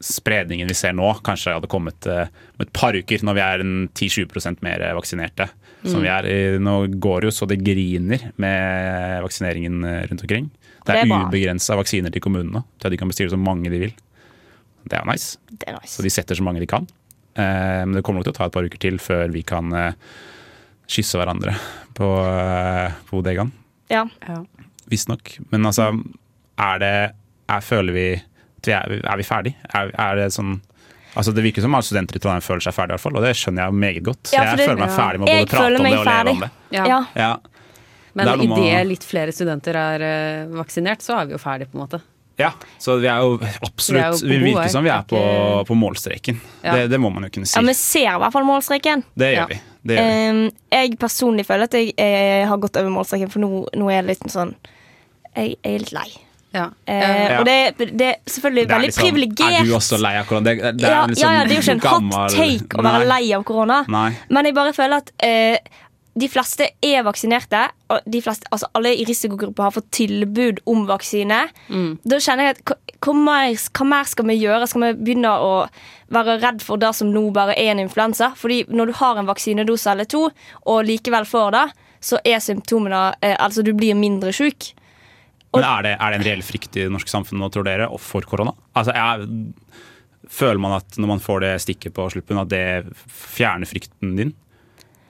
spredningen 0.03 0.67
vi 0.67 0.75
ser 0.75 0.97
nå, 0.99 1.13
kanskje 1.23 1.53
hadde 1.55 1.69
kommet 1.71 2.09
eh, 2.11 2.27
om 2.57 2.65
et 2.65 2.73
par 2.75 2.97
uker, 2.99 3.23
når 3.23 3.37
vi 3.39 3.43
er 3.45 3.63
10-20% 3.63 4.65
mer 4.67 4.89
vaksinerte. 4.97 5.47
vaksinerte. 5.47 5.51
Som 5.83 5.99
Mm. 5.99 6.03
vi 6.03 6.09
er. 6.15 6.27
Eh, 6.31 6.59
Nå 6.63 6.73
går 7.03 7.21
det 7.23 7.27
jo 7.33 7.35
så 7.35 7.47
det 7.51 7.57
griner 7.67 8.29
med 8.39 9.23
vaksineringen 9.25 9.85
eh, 9.85 10.03
rundt 10.11 10.23
omkring. 10.23 10.51
Det 10.87 10.97
er, 10.97 11.07
er 11.07 11.27
ubegrensa 11.29 11.77
vaksiner 11.79 12.13
til 12.15 12.23
kommunene, 12.25 12.65
til 12.81 12.89
at 12.89 12.95
de 12.95 12.99
kan 13.01 13.11
bestille 13.13 13.31
så 13.33 13.39
mange 13.39 13.71
de 13.71 13.79
vil. 13.85 13.95
Det 14.89 14.99
er 14.99 15.05
jo 15.05 15.13
nice. 15.13 15.39
Det 15.51 15.69
er 15.69 15.77
nice. 15.79 15.95
Så 15.95 16.03
de 16.03 16.11
setter 16.11 16.39
så 16.39 16.43
mange 16.47 16.63
de 16.63 16.67
kan. 16.71 16.87
Eh, 17.35 17.83
men 17.87 17.95
det 17.97 18.03
kommer 18.05 18.21
nok 18.21 18.27
til 18.31 18.35
å 18.35 18.39
ta 18.41 18.49
et 18.51 18.57
par 18.57 18.67
uker 18.67 18.83
til 18.83 18.99
før 19.03 19.31
vi 19.33 19.45
kan 19.47 19.71
eh, 19.79 19.95
kysse 20.91 21.21
hverandre 21.21 21.55
på, 21.97 22.09
eh, 22.27 22.99
på 23.09 23.21
bodegaen. 23.21 23.53
Ja. 23.93 24.05
Visstnok. 24.91 25.37
Men 25.53 25.69
altså, 25.71 25.91
er 26.59 26.83
det 26.83 26.93
er, 27.53 27.61
Føler 27.65 27.93
vi 27.97 28.07
at 28.17 28.69
vi 28.69 28.73
er, 28.77 28.93
er 29.03 29.19
vi 29.21 29.25
ferdig? 29.27 29.55
Er, 29.75 29.91
er 29.99 30.21
det 30.21 30.29
sånn 30.33 30.61
Altså 31.13 31.35
Det 31.37 31.43
virker 31.45 31.61
som 31.61 31.75
alle 31.77 31.85
studenter 31.85 32.17
i 32.17 32.21
Trondheim 32.25 32.41
føler 32.45 32.63
seg 32.65 32.73
ferdig, 32.73 32.95
i 32.95 32.97
hvert 32.97 33.03
fall, 33.03 33.17
og 33.21 33.25
det 33.27 33.33
skjønner 33.37 33.67
jeg 33.67 33.77
meget 33.83 34.05
godt. 34.07 34.31
Ja, 34.33 34.47
jeg 34.47 34.63
det- 34.63 34.69
føler 34.71 34.79
meg 34.81 34.89
ja. 34.89 34.95
ferdig 34.97 35.21
med 35.21 35.29
å 35.29 35.33
både 35.35 35.49
prate 35.51 35.67
om 35.67 35.85
det 35.85 35.99
og 35.99 36.07
leve 36.09 36.33
om 36.33 36.41
det. 36.41 36.49
Ja. 36.73 37.01
Ja. 37.21 37.33
Men 38.15 38.27
Det 38.29 38.49
med 38.49 38.59
idet 38.59 38.87
litt 38.87 39.05
flere 39.09 39.33
studenter 39.33 39.77
er 39.79 40.03
eh, 40.07 40.47
vaksinert, 40.59 41.01
så 41.05 41.21
er 41.21 41.27
vi 41.31 41.33
jo 41.37 41.39
ferdig, 41.41 41.71
på 41.73 41.79
en 41.79 41.85
måte. 41.87 42.01
Ja, 42.41 42.49
så 42.81 42.95
vi 42.99 43.07
er 43.13 43.21
jo 43.21 43.35
Vi 43.39 43.49
absolutt 43.67 44.23
jo 44.23 44.29
Vi 44.31 44.39
virker 44.41 44.71
som 44.73 44.83
vi 44.85 44.91
er 44.91 45.03
på, 45.07 45.19
på 45.69 45.75
målstreken. 45.77 46.39
Ja. 46.65 46.75
Det, 46.77 46.87
det 46.91 46.99
må 47.01 47.11
man 47.13 47.27
jo 47.29 47.31
kunne 47.35 47.47
si. 47.47 47.59
Ja, 47.59 47.63
Vi 47.69 47.75
ser 47.77 48.09
i 48.15 48.19
hvert 48.23 48.33
fall 48.33 48.47
målstreken. 48.49 49.05
det 49.15 49.35
gjør 49.35 49.43
Ja. 49.43 49.47
vi. 49.53 49.59
Det 49.85 49.97
gjør 49.99 50.09
vi. 50.09 50.27
Ehm, 50.29 50.51
jeg 50.73 50.99
personlig 50.99 51.45
føler 51.47 51.65
at 51.69 51.73
jeg, 51.77 51.93
jeg 51.99 52.47
har 52.49 52.59
gått 52.63 52.77
over 52.81 52.91
målstreken, 52.95 53.31
for 53.31 53.43
nå, 53.45 53.51
nå 53.77 53.89
er 53.91 53.99
jeg 54.01 54.07
litt 54.13 54.29
sånn 54.33 54.55
Jeg, 55.37 55.57
jeg 55.63 55.75
er 55.75 55.79
litt 55.85 55.93
lei. 55.97 56.09
Ja. 56.53 56.67
Uh, 56.69 56.93
Ja. 56.93 57.39
Og 57.41 57.47
det, 57.49 57.57
det 57.97 58.09
er 58.11 58.17
selvfølgelig 58.29 58.65
Det 58.67 58.73
er 58.73 58.77
veldig 58.77 58.89
liksom, 58.91 59.07
privilegert. 59.07 59.61
Er 59.61 59.65
du 59.71 59.77
også 59.79 60.01
lei 60.01 60.15
av 60.21 60.27
korona? 60.29 60.45
Det, 60.51 60.73
det 60.81 60.89
ja, 60.91 61.05
liksom 61.09 61.25
ja, 61.29 61.37
ja, 61.39 61.45
det 61.49 61.53
er 61.55 61.61
jo 61.61 61.63
ikke 61.65 61.77
en 61.79 61.85
gammel- 61.87 62.19
hot 62.19 62.37
take 62.37 62.77
å 62.81 62.85
være 62.85 62.99
Nei. 63.07 63.09
lei 63.13 63.33
av 63.37 63.45
korona. 63.49 63.79
Nei. 63.89 64.11
Men 64.29 64.45
jeg 64.51 64.55
bare 64.59 64.75
føler 64.77 65.01
at 65.05 65.13
uh, 65.25 65.79
de 66.23 66.29
fleste 66.29 66.67
er 66.85 67.03
vaksinerte. 67.07 67.63
De 68.07 68.23
fleste, 68.25 68.49
altså 68.51 68.69
alle 68.79 68.95
i 68.97 69.07
risikogrupper 69.09 69.67
har 69.67 69.75
fått 69.75 69.91
tilbud 69.95 70.63
om 70.71 70.87
vaksine. 70.89 71.41
Da 72.05 72.21
kjenner 72.23 72.49
jeg 72.49 72.57
at 72.57 72.63
hva, 72.69 72.77
hva, 73.07 73.15
mer, 73.19 73.57
hva 73.79 73.89
mer 73.89 74.11
skal 74.11 74.29
vi 74.31 74.39
gjøre? 74.41 74.69
Skal 74.71 74.85
vi 74.87 74.93
begynne 75.01 75.33
å 75.33 75.55
være 76.13 76.39
redd 76.43 76.65
for 76.65 76.81
det 76.81 76.93
som 76.99 77.13
nå 77.13 77.25
bare 77.35 77.57
er 77.59 77.73
en 77.75 77.83
influensa? 77.85 78.33
Fordi 78.39 78.63
når 78.73 78.93
du 78.93 78.99
har 79.01 79.21
en 79.21 79.31
vaksinedose 79.31 79.93
eller 79.93 80.09
to, 80.11 80.27
og 80.65 80.85
likevel 80.89 81.29
får 81.29 81.57
det, 81.57 81.67
så 82.03 82.19
er 82.27 82.43
symptomene 82.43 83.13
eh, 83.23 83.37
Altså, 83.39 83.63
du 83.63 83.73
blir 83.79 83.95
mindre 83.99 84.33
sjuk. 84.35 84.73
Men 85.53 85.67
er 85.69 85.85
det, 85.85 85.97
er 86.01 86.13
det 86.13 86.19
en 86.19 86.27
reell 86.27 86.43
frykt 86.47 86.77
i 86.79 86.87
det 86.87 86.93
norske 86.93 87.13
samfunnet, 87.13 87.53
tror 87.53 87.67
dere, 87.69 87.91
for 88.01 88.25
korona? 88.27 88.55
Altså, 88.79 88.95
jeg, 88.97 89.53
føler 90.33 90.61
man 90.63 90.79
at 90.79 90.99
når 91.01 91.11
man 91.15 91.23
får 91.23 91.45
det 91.45 91.53
stikket 91.65 91.95
på 91.97 92.09
sluppen, 92.15 92.41
at 92.41 92.51
det 92.53 92.65
fjerner 93.09 93.69
frykten 93.69 94.17
din? 94.19 94.33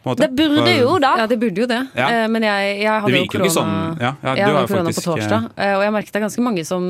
På 0.02 0.10
en 0.10 0.16
måte? 0.16 0.26
Det 0.26 0.34
burde 0.34 0.72
jo 0.74 0.94
da. 0.98 1.10
Ja, 1.20 1.26
det 1.30 1.36
burde 1.38 1.62
jo 1.62 1.66
det. 1.70 1.78
Ja. 1.94 2.06
Eh, 2.10 2.28
Men 2.28 2.42
jeg, 2.42 2.70
jeg 2.82 3.02
hadde 3.04 3.18
jo 3.20 3.26
korona, 3.30 3.50
sånn. 3.54 3.74
Ja, 4.02 4.10
ja, 4.22 4.32
jeg 4.34 4.44
hadde 4.46 4.66
korona 4.66 4.66
korona 4.66 4.94
på 4.96 5.04
torsdag, 5.06 5.44
eh, 5.56 5.74
og 5.76 5.82
jeg 5.86 5.92
merket 5.94 6.12
det 6.12 6.18
er 6.20 6.24
ganske 6.26 6.42
mange 6.42 6.64
som 6.66 6.88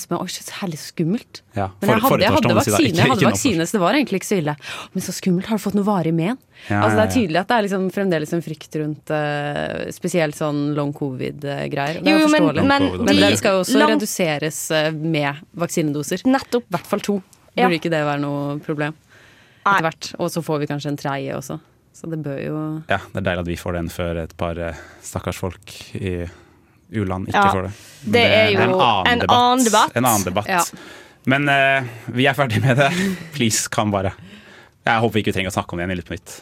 spør 0.00 0.22
Oi, 0.24 0.28
så 0.32 0.56
herlig 0.62 0.78
skummelt. 0.80 1.42
Ja, 1.54 1.68
Men 1.82 1.90
jeg 1.92 2.00
hadde, 2.06 2.20
jeg 2.24 2.32
hadde 2.38 2.54
vaksine, 2.56 2.80
Ikke- 2.88 2.96
jeg 3.02 3.10
hadde 3.12 3.28
vaksine, 3.28 3.66
så 3.68 3.72
det 3.76 3.80
var 3.84 3.92
egentlig 3.98 4.20
ikke 4.22 4.30
så 4.32 4.38
ille. 4.40 4.56
Men 4.94 5.02
så 5.04 5.12
skummelt, 5.12 5.46
har 5.46 5.58
du 5.58 5.62
fått 5.66 5.74
noe 5.76 5.84
varig 5.84 6.14
men? 6.14 6.38
Ja, 6.70 6.80
altså, 6.86 6.96
det 6.96 7.04
er 7.04 7.12
tydelig 7.20 7.38
at 7.42 7.48
det 7.48 7.56
er 7.58 7.62
liksom 7.68 7.84
fremdeles 7.92 8.32
en 8.32 8.40
frykt 8.42 8.76
rundt 8.80 9.10
eh, 9.12 9.90
spesielt 9.92 10.34
sånn 10.38 10.74
long 10.74 10.92
covid-greier. 10.96 12.00
Det 12.00 12.08
Jo, 12.08 12.16
er 12.16 12.20
jo, 12.24 12.28
men, 12.32 12.42
forståelig. 12.48 12.64
men, 12.66 12.88
Men 13.04 13.14
de 13.14 13.20
den 13.20 13.36
skal 13.36 13.58
jo 13.58 13.60
også 13.66 13.78
long... 13.78 13.90
reduseres 13.98 14.70
eh, 14.70 14.90
med 14.92 15.36
vaksinedoser. 15.54 16.24
Nettopp. 16.24 16.64
I 16.70 16.76
hvert 16.78 16.86
fall 16.86 17.00
to. 17.00 17.22
Ja. 17.54 17.66
Burde 17.68 17.76
ikke 17.82 17.90
det 17.92 18.00
være 18.08 18.20
noe 18.24 18.58
problem 18.64 18.94
etter 19.64 19.84
hvert. 19.86 20.14
Og 20.18 20.28
så 20.32 20.42
får 20.44 20.58
vi 20.64 20.66
kanskje 20.72 20.88
en 20.94 20.96
tredje 21.00 21.36
også. 21.36 21.60
Så 21.94 22.10
det 22.10 22.18
bør 22.24 22.38
jo 22.42 22.56
Ja, 22.90 22.98
det 23.12 23.20
er 23.20 23.26
deilig 23.28 23.44
at 23.44 23.50
vi 23.52 23.58
får 23.60 23.76
den 23.78 23.90
før 23.92 24.24
et 24.24 24.34
par 24.38 24.58
eh, 24.58 24.80
stakkars 25.04 25.38
folk 25.38 25.74
i 25.94 26.24
u-land 26.94 27.30
ikke 27.30 27.38
Ja, 27.38 27.52
får 27.54 27.68
det. 27.68 27.72
Men 28.04 28.16
det 28.16 28.24
er 28.24 28.48
jo 28.52 28.64
en 28.64 28.74
annen 29.24 29.64
debatt. 29.64 29.94
En 29.94 30.04
annen 30.04 30.26
debatt. 30.26 30.50
Ja. 30.50 30.62
Men 31.24 31.48
uh, 31.48 31.86
vi 32.12 32.26
er 32.28 32.36
ferdig 32.36 32.60
med 32.60 32.76
det. 32.76 32.90
Please, 33.32 33.70
kan 33.72 33.90
bare. 33.94 34.12
Jeg 34.84 35.00
håper 35.00 35.16
vi 35.16 35.22
ikke 35.24 35.32
trenger 35.32 35.54
å 35.54 35.56
snakke 35.56 35.72
om 35.72 35.80
det 35.80 35.86
igjen 35.86 35.94
i 35.94 35.96
Litt 36.02 36.10
på 36.10 36.18
nytt. 36.18 36.34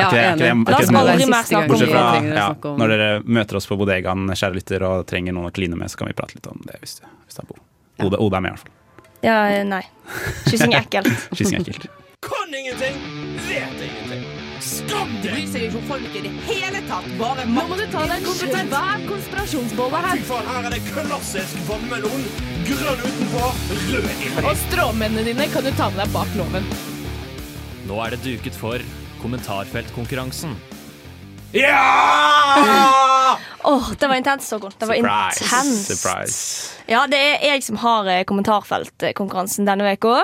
Ja, 0.00 0.08
målet? 0.54 0.90
være 0.90 1.12
Aldri 1.12 1.26
mer 1.30 1.46
snakke 1.46 1.60
om 1.60 1.62
det. 1.62 1.68
Bortsett 1.70 1.92
fra 1.92 2.34
ja, 2.40 2.74
når 2.82 2.92
dere 2.94 3.08
møter 3.38 3.58
oss 3.60 3.68
på 3.68 3.78
bodegaen, 3.78 4.26
kjære 4.32 4.56
lytter, 4.56 4.84
og 4.88 5.06
trenger 5.10 5.36
noen 5.36 5.50
å 5.50 5.54
kline 5.54 5.78
med, 5.78 5.92
så 5.92 6.00
kan 6.00 6.10
vi 6.10 6.16
prate 6.18 6.38
litt 6.38 6.50
om 6.50 6.60
det. 6.66 6.78
Hvis 6.82 6.98
du, 6.98 7.06
hvis 7.26 7.38
du 7.38 7.42
har 7.42 7.48
bo. 7.50 7.58
Oda, 8.06 8.20
Oda 8.22 8.40
er 8.40 8.46
med, 8.46 8.54
i 8.54 8.56
hvert 8.56 8.66
fall. 8.66 8.76
Ja, 9.26 9.38
nei. 9.68 9.82
Kyssing 10.48 10.74
er 10.74 10.86
ekkelt. 10.86 11.10
Kyssing 11.36 11.60
er 11.60 11.68
ekkelt. 11.68 11.90
Kan 12.24 12.56
ingenting, 12.56 12.96
bryr 15.30 15.46
seg 15.50 15.66
ikke 15.66 15.78
om 15.80 15.86
folk 15.88 16.16
i 16.18 16.22
det 16.26 16.32
hele 16.48 16.82
tatt. 16.88 17.08
Bare 17.20 17.46
Nå 17.50 17.64
må 17.70 17.78
du 17.78 17.84
ta 17.92 18.04
deg 18.06 18.16
en 18.18 18.26
kompetent 18.26 18.74
hver 18.74 19.04
konspirasjonsbolle 19.10 20.02
her. 20.06 20.18
Fy 20.18 20.26
faen, 20.30 20.50
her 20.50 20.68
er 20.68 20.74
det 20.76 20.80
klassisk 20.90 21.62
vannmelon. 21.68 22.26
Grønn 22.68 23.04
utenpå, 23.06 23.44
rød 23.92 24.10
inni. 24.16 24.44
Og 24.44 24.58
stråmennene 24.66 25.26
dine 25.30 25.48
kan 25.54 25.66
du 25.66 25.72
ta 25.78 25.90
med 25.92 26.02
deg 26.04 26.16
bak 26.16 26.34
loven. 26.38 26.68
Nå 27.90 28.02
er 28.04 28.14
det 28.16 28.22
duket 28.26 28.58
for 28.58 28.82
kommentarfeltkonkurransen. 29.22 30.54
Ja! 31.52 33.38
Åh, 33.62 33.90
det 33.98 34.08
var 34.08 34.14
intenst, 34.14 34.52
Håkon. 34.52 34.72
Det 34.78 34.86
var 34.86 34.94
Surprise. 34.94 35.44
intenst. 35.44 35.86
Surprise. 35.86 36.70
Ja, 36.86 37.06
det 37.10 37.18
er 37.18 37.42
jeg 37.44 37.64
som 37.66 37.76
har 37.82 38.06
eh, 38.08 38.22
kommentarfeltkonkurransen 38.24 39.66
denne 39.68 39.92
uka. 39.92 40.22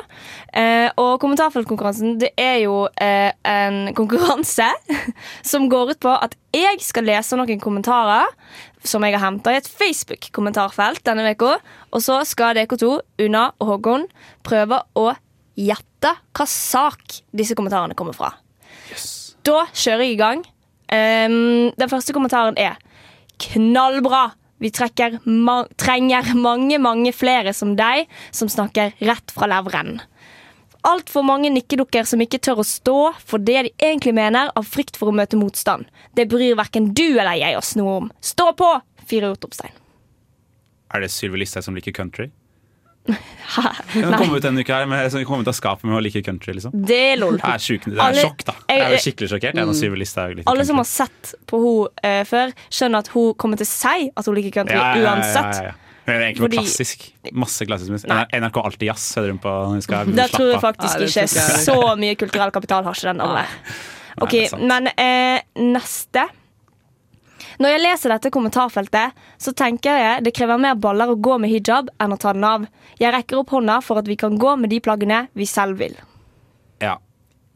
Eh, 0.55 0.87
og 0.97 1.19
kommentarfeltkonkurransen 1.23 2.17
det 2.23 2.31
er 2.41 2.61
jo 2.63 2.87
eh, 3.03 3.35
en 3.43 3.93
konkurranse 3.99 4.71
som 5.51 5.69
går 5.71 5.97
ut 5.97 6.03
på 6.07 6.15
at 6.15 6.39
jeg 6.55 6.81
skal 6.87 7.11
lese 7.11 7.39
noen 7.39 7.61
kommentarer 7.61 8.31
som 8.87 9.03
jeg 9.03 9.19
har 9.19 9.27
henta 9.27 9.53
i 9.53 9.61
et 9.61 9.69
Facebook-kommentarfelt 9.69 11.05
denne 11.07 11.35
uka. 11.35 11.57
Og 11.91 12.07
så 12.07 12.23
skal 12.25 12.55
dere 12.57 12.79
to, 12.81 13.01
Una 13.19 13.49
og 13.59 13.75
Håkon, 13.75 14.07
prøve 14.47 14.81
å 14.95 15.11
gjette 15.59 16.19
hva 16.37 16.47
sak 16.49 17.21
disse 17.35 17.59
kommentarene 17.59 17.99
kommer 17.99 18.15
fra. 18.15 18.37
Da 19.47 19.67
kjører 19.75 20.07
jeg 20.07 20.15
i 20.15 20.23
gang. 20.23 20.47
Ehm, 20.93 21.73
den 21.77 21.91
første 21.91 22.15
kommentaren 22.17 22.59
er 22.59 22.77
knallbra. 23.43 24.31
Vi 24.59 24.71
ma 25.27 25.65
trenger 25.77 26.35
mange, 26.35 26.79
mange 26.79 27.13
flere 27.13 27.53
som 27.53 27.75
deg, 27.77 28.07
som 28.33 28.49
snakker 28.49 28.95
rett 29.05 29.33
fra 29.35 29.47
leveren. 29.47 30.01
Altfor 30.87 31.25
mange 31.27 31.51
nikkedukker 31.51 32.07
som 32.07 32.21
ikke 32.23 32.39
tør 32.39 32.63
å 32.63 32.65
stå 32.65 32.99
for 33.19 33.43
det 33.43 33.67
de 33.67 33.73
egentlig 33.83 34.15
mener, 34.15 34.53
av 34.55 34.65
frykt 34.65 34.97
for 34.97 35.11
å 35.11 35.17
møte 35.17 35.37
motstand. 35.37 35.85
Det 36.15 36.29
bryr 36.31 36.57
verken 36.57 36.93
du 36.95 37.19
eller 37.19 37.37
jeg 37.37 37.59
oss 37.59 37.75
noe 37.77 37.99
om. 38.01 38.11
Stå 38.23 38.53
på! 38.57 38.71
Fire 39.07 39.31
utropstegn. 39.35 39.75
Er 40.95 41.03
det 41.03 41.11
Sylvi 41.15 41.43
Listhaug 41.43 41.67
som 41.67 41.77
liker 41.77 41.95
country? 41.95 42.31
Nei. 43.07 43.73
Hun 43.95 44.15
kom 44.19 44.35
ut 44.35 44.43
denne 44.43 44.61
uka 44.65 44.81
her 44.81 44.89
med, 44.91 45.07
som 45.13 45.23
kom 45.29 45.41
ut 45.45 45.49
av 45.51 45.55
skapet 45.57 45.87
med 45.87 45.97
å 45.97 46.03
like 46.03 46.23
country, 46.27 46.57
liksom. 46.57 46.75
Det 46.75 46.99
er 47.13 47.17
lol. 47.21 47.39
Det 47.39 47.47
er, 47.47 47.63
sjuk, 47.63 47.85
det 47.87 47.95
er 47.97 48.03
Alle- 48.09 48.25
sjokk, 48.27 48.45
da. 48.49 48.55
Jeg 48.69 48.83
er 48.83 48.95
jo 48.97 49.01
skikkelig 49.05 49.29
sjokkert. 49.33 49.61
Jeg, 49.61 49.93
Listhaug 50.03 50.35
liker 50.37 50.51
Alle 50.51 50.67
som 50.67 50.81
har 50.83 50.89
sett 50.91 51.35
på 51.47 51.61
henne 51.63 52.11
eh, 52.11 52.23
før, 52.27 52.55
skjønner 52.69 53.05
at 53.05 53.11
hun 53.15 53.35
kommer 53.39 53.61
til 53.61 53.69
å 53.69 53.71
si 53.71 54.09
at 54.11 54.27
hun 54.29 54.37
liker 54.39 54.57
country 54.61 54.77
Ja, 54.77 54.89
ja, 54.97 55.03
ja, 55.03 55.13
uansett. 55.15 55.83
Hun 56.07 56.15
er 56.15 56.21
egentlig 56.29 56.45
Fordi- 56.47 56.59
klassisk. 56.63 57.07
Masse 57.35 57.67
klassisk 57.67 57.91
musikk. 57.91 58.11
NRK 58.35 58.59
Alltid 58.63 58.87
Jazz 58.91 59.07
hører 59.19 59.33
hun 59.35 59.39
på 59.43 59.55
hun 59.73 59.83
skal 59.83 60.07
Det 60.07 60.31
tror 60.31 60.53
jeg 60.53 60.61
faktisk 60.63 61.07
ikke. 61.07 61.27
jeg. 61.27 61.63
Så 61.67 61.79
mye 61.99 62.15
kulturell 62.19 62.53
kapital 62.55 62.85
har 62.87 62.95
ikke 62.95 63.11
den 63.13 63.21
alle. 63.25 63.47
Ok, 64.23 64.31
det 64.31 64.53
er. 64.53 64.59
Men 64.59 64.87
eh, 64.97 65.41
neste. 65.59 66.29
Når 67.63 67.73
jeg 67.73 67.83
leser 67.85 68.13
dette 68.13 68.33
kommentarfeltet, 68.35 69.17
så 69.41 69.53
tenker 69.57 70.01
jeg 70.01 70.27
det 70.27 70.35
krever 70.37 70.61
mer 70.61 70.77
baller 70.81 71.13
å 71.13 71.17
gå 71.17 71.39
med 71.41 71.53
hijab 71.53 71.89
enn 72.03 72.13
å 72.13 72.21
ta 72.21 72.35
den 72.37 72.45
av. 72.47 72.67
Jeg 73.01 73.15
rekker 73.15 73.41
opp 73.41 73.55
hånda 73.57 73.81
for 73.85 74.01
at 74.03 74.09
vi 74.11 74.19
kan 74.21 74.37
gå 74.41 74.57
med 74.61 74.73
de 74.73 74.83
plaggene 74.85 75.27
vi 75.37 75.49
selv 75.49 75.81
vil. 75.81 75.97
Ja. 76.83 76.99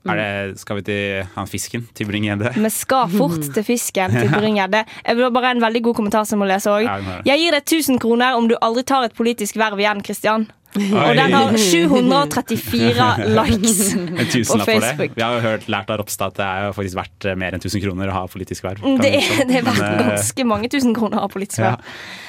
Det, 0.01 0.57
skal 0.57 0.79
vi 0.79 0.83
til 0.87 1.27
han 1.35 1.49
fisken? 1.51 1.83
Til 1.93 2.09
Bring-Gjedde? 2.09 2.55
Vi 2.57 2.71
skal 2.73 3.11
fort 3.13 3.43
til 3.53 3.65
fisken 3.67 4.15
til 4.17 4.31
Bring-Gjedde. 4.33 4.81
Jeg 5.07 5.19
vil 5.19 5.35
bare 5.35 5.53
en 5.53 5.61
veldig 5.61 5.83
god 5.91 5.99
kommentar 5.99 6.25
som 6.29 6.41
må 6.41 6.49
lese 6.49 6.73
òg. 6.73 6.89
Jeg 7.29 7.43
gir 7.43 7.53
deg 7.53 7.67
1000 7.67 8.01
kroner 8.01 8.39
om 8.39 8.49
du 8.49 8.57
aldri 8.65 8.87
tar 8.89 9.05
et 9.05 9.17
politisk 9.17 9.61
verv 9.61 9.83
igjen, 9.83 10.01
Kristian. 10.07 10.49
Og 10.77 11.17
den 11.19 11.33
har 11.35 11.57
734 11.71 13.09
likes 13.35 13.95
på. 14.51 14.59
Facebook. 14.65 15.17
Vi 15.17 15.23
har 15.25 15.35
jo 15.37 15.45
hørt 15.45 15.69
lært 15.73 15.91
av 15.91 15.99
Ropstad 16.03 16.31
at 16.35 16.41
det 16.41 16.47
er 16.47 16.67
jo 16.69 16.73
faktisk 16.79 16.99
verdt 17.01 17.29
eh, 17.33 17.39
mer 17.43 17.57
enn 17.57 17.63
1000 17.65 17.83
kroner 17.85 18.11
å 18.13 18.17
ha 18.21 18.25
politisk 18.31 18.67
verv. 18.69 18.83
Mm, 18.85 18.99
Det 19.03 19.13
er, 19.19 19.45
det 19.51 19.61
er 19.61 19.67
verdt 19.67 19.85
eh, 19.87 20.11
ganske 20.15 20.49
mange 20.49 20.71
tusen 20.73 20.95
kroner 20.97 21.19
å 21.21 21.27
ha 21.27 21.31
politisk 21.33 21.63
ja. 21.65 21.77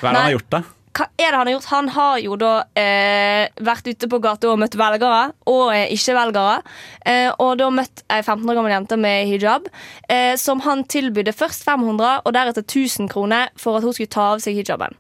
Hva 0.02 0.10
er 0.10 0.14
det 0.14 0.18
han 0.18 0.26
har 0.26 0.38
gjort, 0.40 0.50
da? 0.58 0.64
Hva 0.92 1.06
er 1.08 1.30
det 1.32 1.38
han 1.38 1.48
har 1.48 1.54
gjort? 1.54 1.68
Han 1.72 1.90
har 1.96 2.18
jo 2.20 2.36
da 2.42 2.50
eh, 2.82 3.46
vært 3.64 3.86
ute 3.88 4.10
på 4.12 4.18
gata 4.26 4.50
og 4.52 4.58
møtt 4.60 4.74
velgere 4.76 5.22
og 5.48 5.70
eh, 5.72 5.86
ikke-velgere. 5.96 6.58
Eh, 7.08 7.30
og 7.40 7.54
da 7.62 7.70
møtt 7.72 8.04
ei 8.12 8.20
15 8.26 8.44
år 8.52 8.58
gammel 8.60 8.74
jente 8.76 8.98
med 9.00 9.30
hijab, 9.30 9.70
eh, 10.12 10.34
som 10.42 10.60
han 10.66 10.84
tilbydde 10.92 11.32
først 11.38 11.64
500 11.70 12.26
og 12.26 12.36
deretter 12.36 12.66
1000 12.68 13.08
kroner 13.14 13.54
for 13.56 13.80
at 13.80 13.88
hun 13.88 13.96
skulle 13.96 14.12
ta 14.12 14.34
av 14.34 14.44
seg 14.44 14.60
hijaben. 14.60 14.98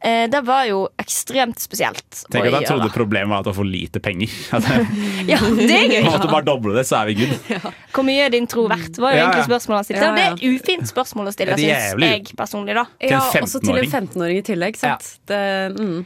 Eh, 0.00 0.30
det 0.30 0.40
var 0.46 0.62
jo 0.68 0.84
ekstremt 1.02 1.58
spesielt 1.58 2.20
Tenk 2.30 2.44
at 2.46 2.54
han 2.54 2.66
trodde 2.68 2.90
problemet 2.94 3.32
var 3.32 3.40
at 3.42 3.48
var 3.50 3.56
for 3.56 3.66
lite 3.66 3.98
penger. 3.98 4.30
Ja, 5.28 5.40
det 5.42 5.74
er 5.74 5.88
gøy! 5.90 6.04
Måtte 6.06 6.28
bare 6.30 6.46
doble 6.46 6.76
det, 6.76 6.84
så 6.86 7.00
er 7.00 7.10
vi 7.10 7.16
good. 7.18 7.32
Hvor 7.94 8.06
mye 8.06 8.28
er 8.28 8.30
din 8.30 8.46
tro 8.50 8.68
verdt? 8.70 9.00
Var 9.02 9.16
jo 9.16 9.24
egentlig 9.24 9.48
spørsmålet 9.48 9.80
han 9.80 9.88
stilte. 9.88 10.04
Ja, 10.04 10.10
Og 10.12 10.20
det 10.20 10.26
er 10.26 10.36
et 10.36 10.60
ufint 10.60 10.90
spørsmål 10.92 11.30
å 11.30 11.34
stille, 11.34 11.56
syns 11.58 11.98
jeg 12.06 12.36
personlig. 12.38 12.78
da 12.78 12.86
Ja, 13.02 13.24
også 13.42 13.58
til 13.58 13.74
en 13.74 13.82
15-åring. 13.82 13.90
15-åring 13.96 14.38
i 14.38 14.46
tillegg. 14.46 14.78
Sant? 14.78 15.10
Det, 15.26 15.42
mm. 15.74 15.98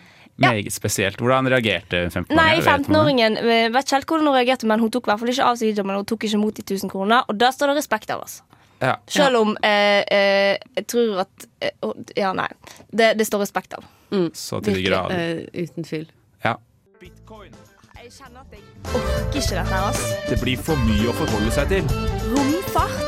Meget 0.43 0.73
spesielt. 0.73 1.21
Hvordan 1.21 1.51
reagerte 1.53 2.07
15-åringen? 2.09 2.39
Nei, 2.39 2.55
Vet 2.57 2.89
15-åringen 2.89 3.37
eh, 3.43 3.67
vet 3.75 3.85
ikke 3.85 3.99
helt 3.99 4.09
hvordan 4.09 4.31
hun 4.31 4.37
reagerte, 4.39 4.71
men 4.73 4.81
hun 4.81 4.91
tok 4.95 5.05
i 5.07 5.13
hvert 5.13 5.21
fall 5.21 5.35
ikke 5.35 5.51
av 5.51 5.61
seg 5.61 5.75
hijaben. 5.75 6.01
Hun 6.01 6.09
tok 6.09 6.25
ikke 6.25 6.41
imot 6.41 6.57
de 6.59 6.65
1000 6.65 6.93
kronene, 6.93 7.21
og 7.29 7.39
da 7.39 7.53
står 7.53 7.73
det 7.75 7.83
respekt 7.83 8.11
av 8.15 8.25
oss. 8.25 8.41
Ja. 8.83 8.97
Selv 9.07 9.37
om 9.45 9.53
eh, 9.63 10.03
eh, 10.11 10.57
jeg 10.77 10.87
tror 10.91 11.21
at 11.23 11.47
eh, 11.63 11.71
Ja, 12.19 12.33
nei. 12.35 12.49
Det, 12.91 13.13
det 13.19 13.27
står 13.29 13.45
respekt 13.47 13.77
av. 13.79 13.85
Så 14.37 14.59
til 14.67 14.75
de 14.77 14.83
grader. 14.85 15.15
eh, 15.17 15.63
uten 15.65 15.87
tvil. 15.87 16.09
Ja. 16.45 16.57
Jeg 18.03 18.11
kjenner 18.11 18.43
at 18.43 18.53
jeg 18.53 18.65
orker 18.93 19.39
ikke 19.39 19.55
dette 19.55 19.63
her, 19.71 19.85
ass. 19.89 20.03
Det 20.29 20.41
blir 20.43 20.59
for 20.59 20.77
mye 20.83 21.07
å 21.09 21.15
forholde 21.17 21.53
seg 21.55 21.71
til. 21.71 21.87
Romfart, 22.35 22.99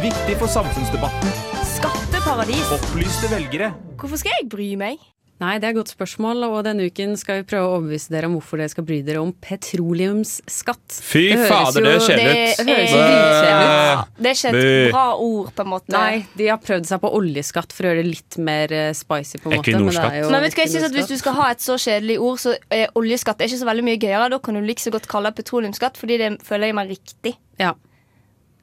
Viktig 0.00 0.36
for 0.38 0.46
samfunnsdebatten. 0.52 1.34
skatteparadis. 1.74 2.70
Opplyste 2.78 3.28
velgere. 3.32 3.72
Hvorfor 3.98 4.20
skal 4.22 4.32
jeg 4.38 4.48
bry 4.52 4.70
meg? 4.80 5.02
Nei, 5.36 5.58
det 5.60 5.66
er 5.68 5.74
et 5.74 5.76
godt 5.76 5.90
spørsmål, 5.92 6.46
og 6.48 6.62
denne 6.64 6.86
uken 6.88 7.10
skal 7.20 7.42
vi 7.42 7.46
prøve 7.50 7.66
å 7.68 7.72
overbevise 7.76 8.08
dere 8.08 8.28
om 8.30 8.38
hvorfor 8.38 8.56
dere 8.56 8.72
skal 8.72 8.86
bry 8.88 9.02
dere 9.04 9.20
om 9.20 9.34
petroleumsskatt. 9.44 10.96
Fy 11.04 11.24
Det 11.34 11.48
fader, 11.50 11.84
det 11.84 12.02
ser 12.06 12.22
er 12.22 12.30
ut. 12.32 12.62
Det 12.62 12.66
høres 12.70 12.94
jo 12.94 13.00
er- 13.00 13.10
dritkjedelig 13.10 13.68
ut. 13.68 14.14
Det 14.16 14.30
er 14.30 14.38
ikke 14.38 14.52
et 14.62 14.92
bra 14.94 15.04
ord, 15.26 15.50
på 15.52 15.60
en 15.66 15.70
måte. 15.74 15.92
Nei, 15.92 16.26
de 16.40 16.46
har 16.48 16.58
prøvd 16.58 16.86
seg 16.88 17.00
på 17.04 17.12
oljeskatt 17.20 17.72
for 17.76 17.84
å 17.84 17.90
gjøre 17.90 18.02
det 18.02 18.06
litt 18.14 18.38
mer 18.38 18.72
eh, 18.72 18.92
spicy, 18.96 19.38
på 19.42 19.50
en 19.52 19.58
måte. 19.58 19.76
Men, 19.76 19.86
det 19.92 20.04
er 20.06 20.22
jo 20.22 20.30
Men 20.30 20.42
vet 20.46 20.54
du 20.54 20.56
hva, 20.56 20.64
jeg 20.64 20.72
synes 20.72 20.88
at 20.88 20.96
Hvis 20.96 21.08
du 21.12 21.16
skal 21.20 21.34
ha 21.34 21.50
et 21.50 21.60
så 21.60 21.76
kjedelig 21.76 22.18
ord, 22.18 22.38
så 22.40 22.56
er 22.72 22.88
oljeskatt 22.96 23.40
er 23.40 23.50
ikke 23.50 23.60
så 23.60 23.68
veldig 23.68 23.84
mye 23.84 24.00
gøyere. 24.00 24.30
Da 24.30 24.38
kan 24.38 24.54
du 24.54 24.60
like 24.64 24.80
så 24.80 24.90
godt 24.90 25.06
kalle 25.06 25.28
det 25.32 25.44
petroleumsskatt, 25.44 25.96
fordi 26.00 26.16
det 26.18 26.30
føler 26.42 26.72
jeg 26.72 26.74
meg 26.80 26.88
riktig. 26.96 27.36
Ja, 27.60 27.74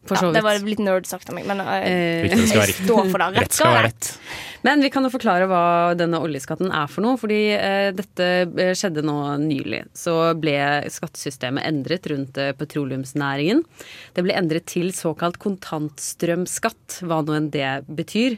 for 0.06 0.16
Ja, 0.20 0.32
det 0.36 0.42
var 0.44 0.60
litt 0.60 0.80
nerd 0.84 1.06
sagt 1.08 1.30
av 1.32 1.36
meg, 1.38 1.46
men 1.48 1.62
eh, 1.64 1.86
Eh, 1.88 2.34
være 2.34 2.66
jeg 2.68 2.74
står 2.84 3.08
for 3.12 3.20
det. 3.24 3.28
Rett 3.40 3.54
skal 3.56 3.72
være 3.72 3.86
rett. 3.88 4.10
Men 4.64 4.80
vi 4.84 4.90
kan 4.92 5.04
jo 5.04 5.10
forklare 5.12 5.44
hva 5.52 5.62
denne 6.00 6.20
oljeskatten 6.24 6.70
er 6.72 6.88
for 6.92 7.04
noe. 7.04 7.18
Fordi 7.20 7.40
eh, 7.56 7.90
dette 7.96 8.28
eh, 8.48 8.72
skjedde 8.80 9.04
nå 9.04 9.16
nylig. 9.44 9.82
Så 9.96 10.14
ble 10.40 10.56
skattesystemet 10.92 11.64
endret 11.68 12.08
rundt 12.12 12.38
eh, 12.40 12.54
petroleumsnæringen. 12.60 13.64
Det 14.16 14.24
ble 14.28 14.36
endret 14.40 14.66
til 14.72 14.92
såkalt 14.96 15.38
kontantstrømskatt, 15.44 17.00
hva 17.08 17.22
nå 17.28 17.32
enn 17.40 17.52
det 17.54 17.74
betyr. 17.88 18.32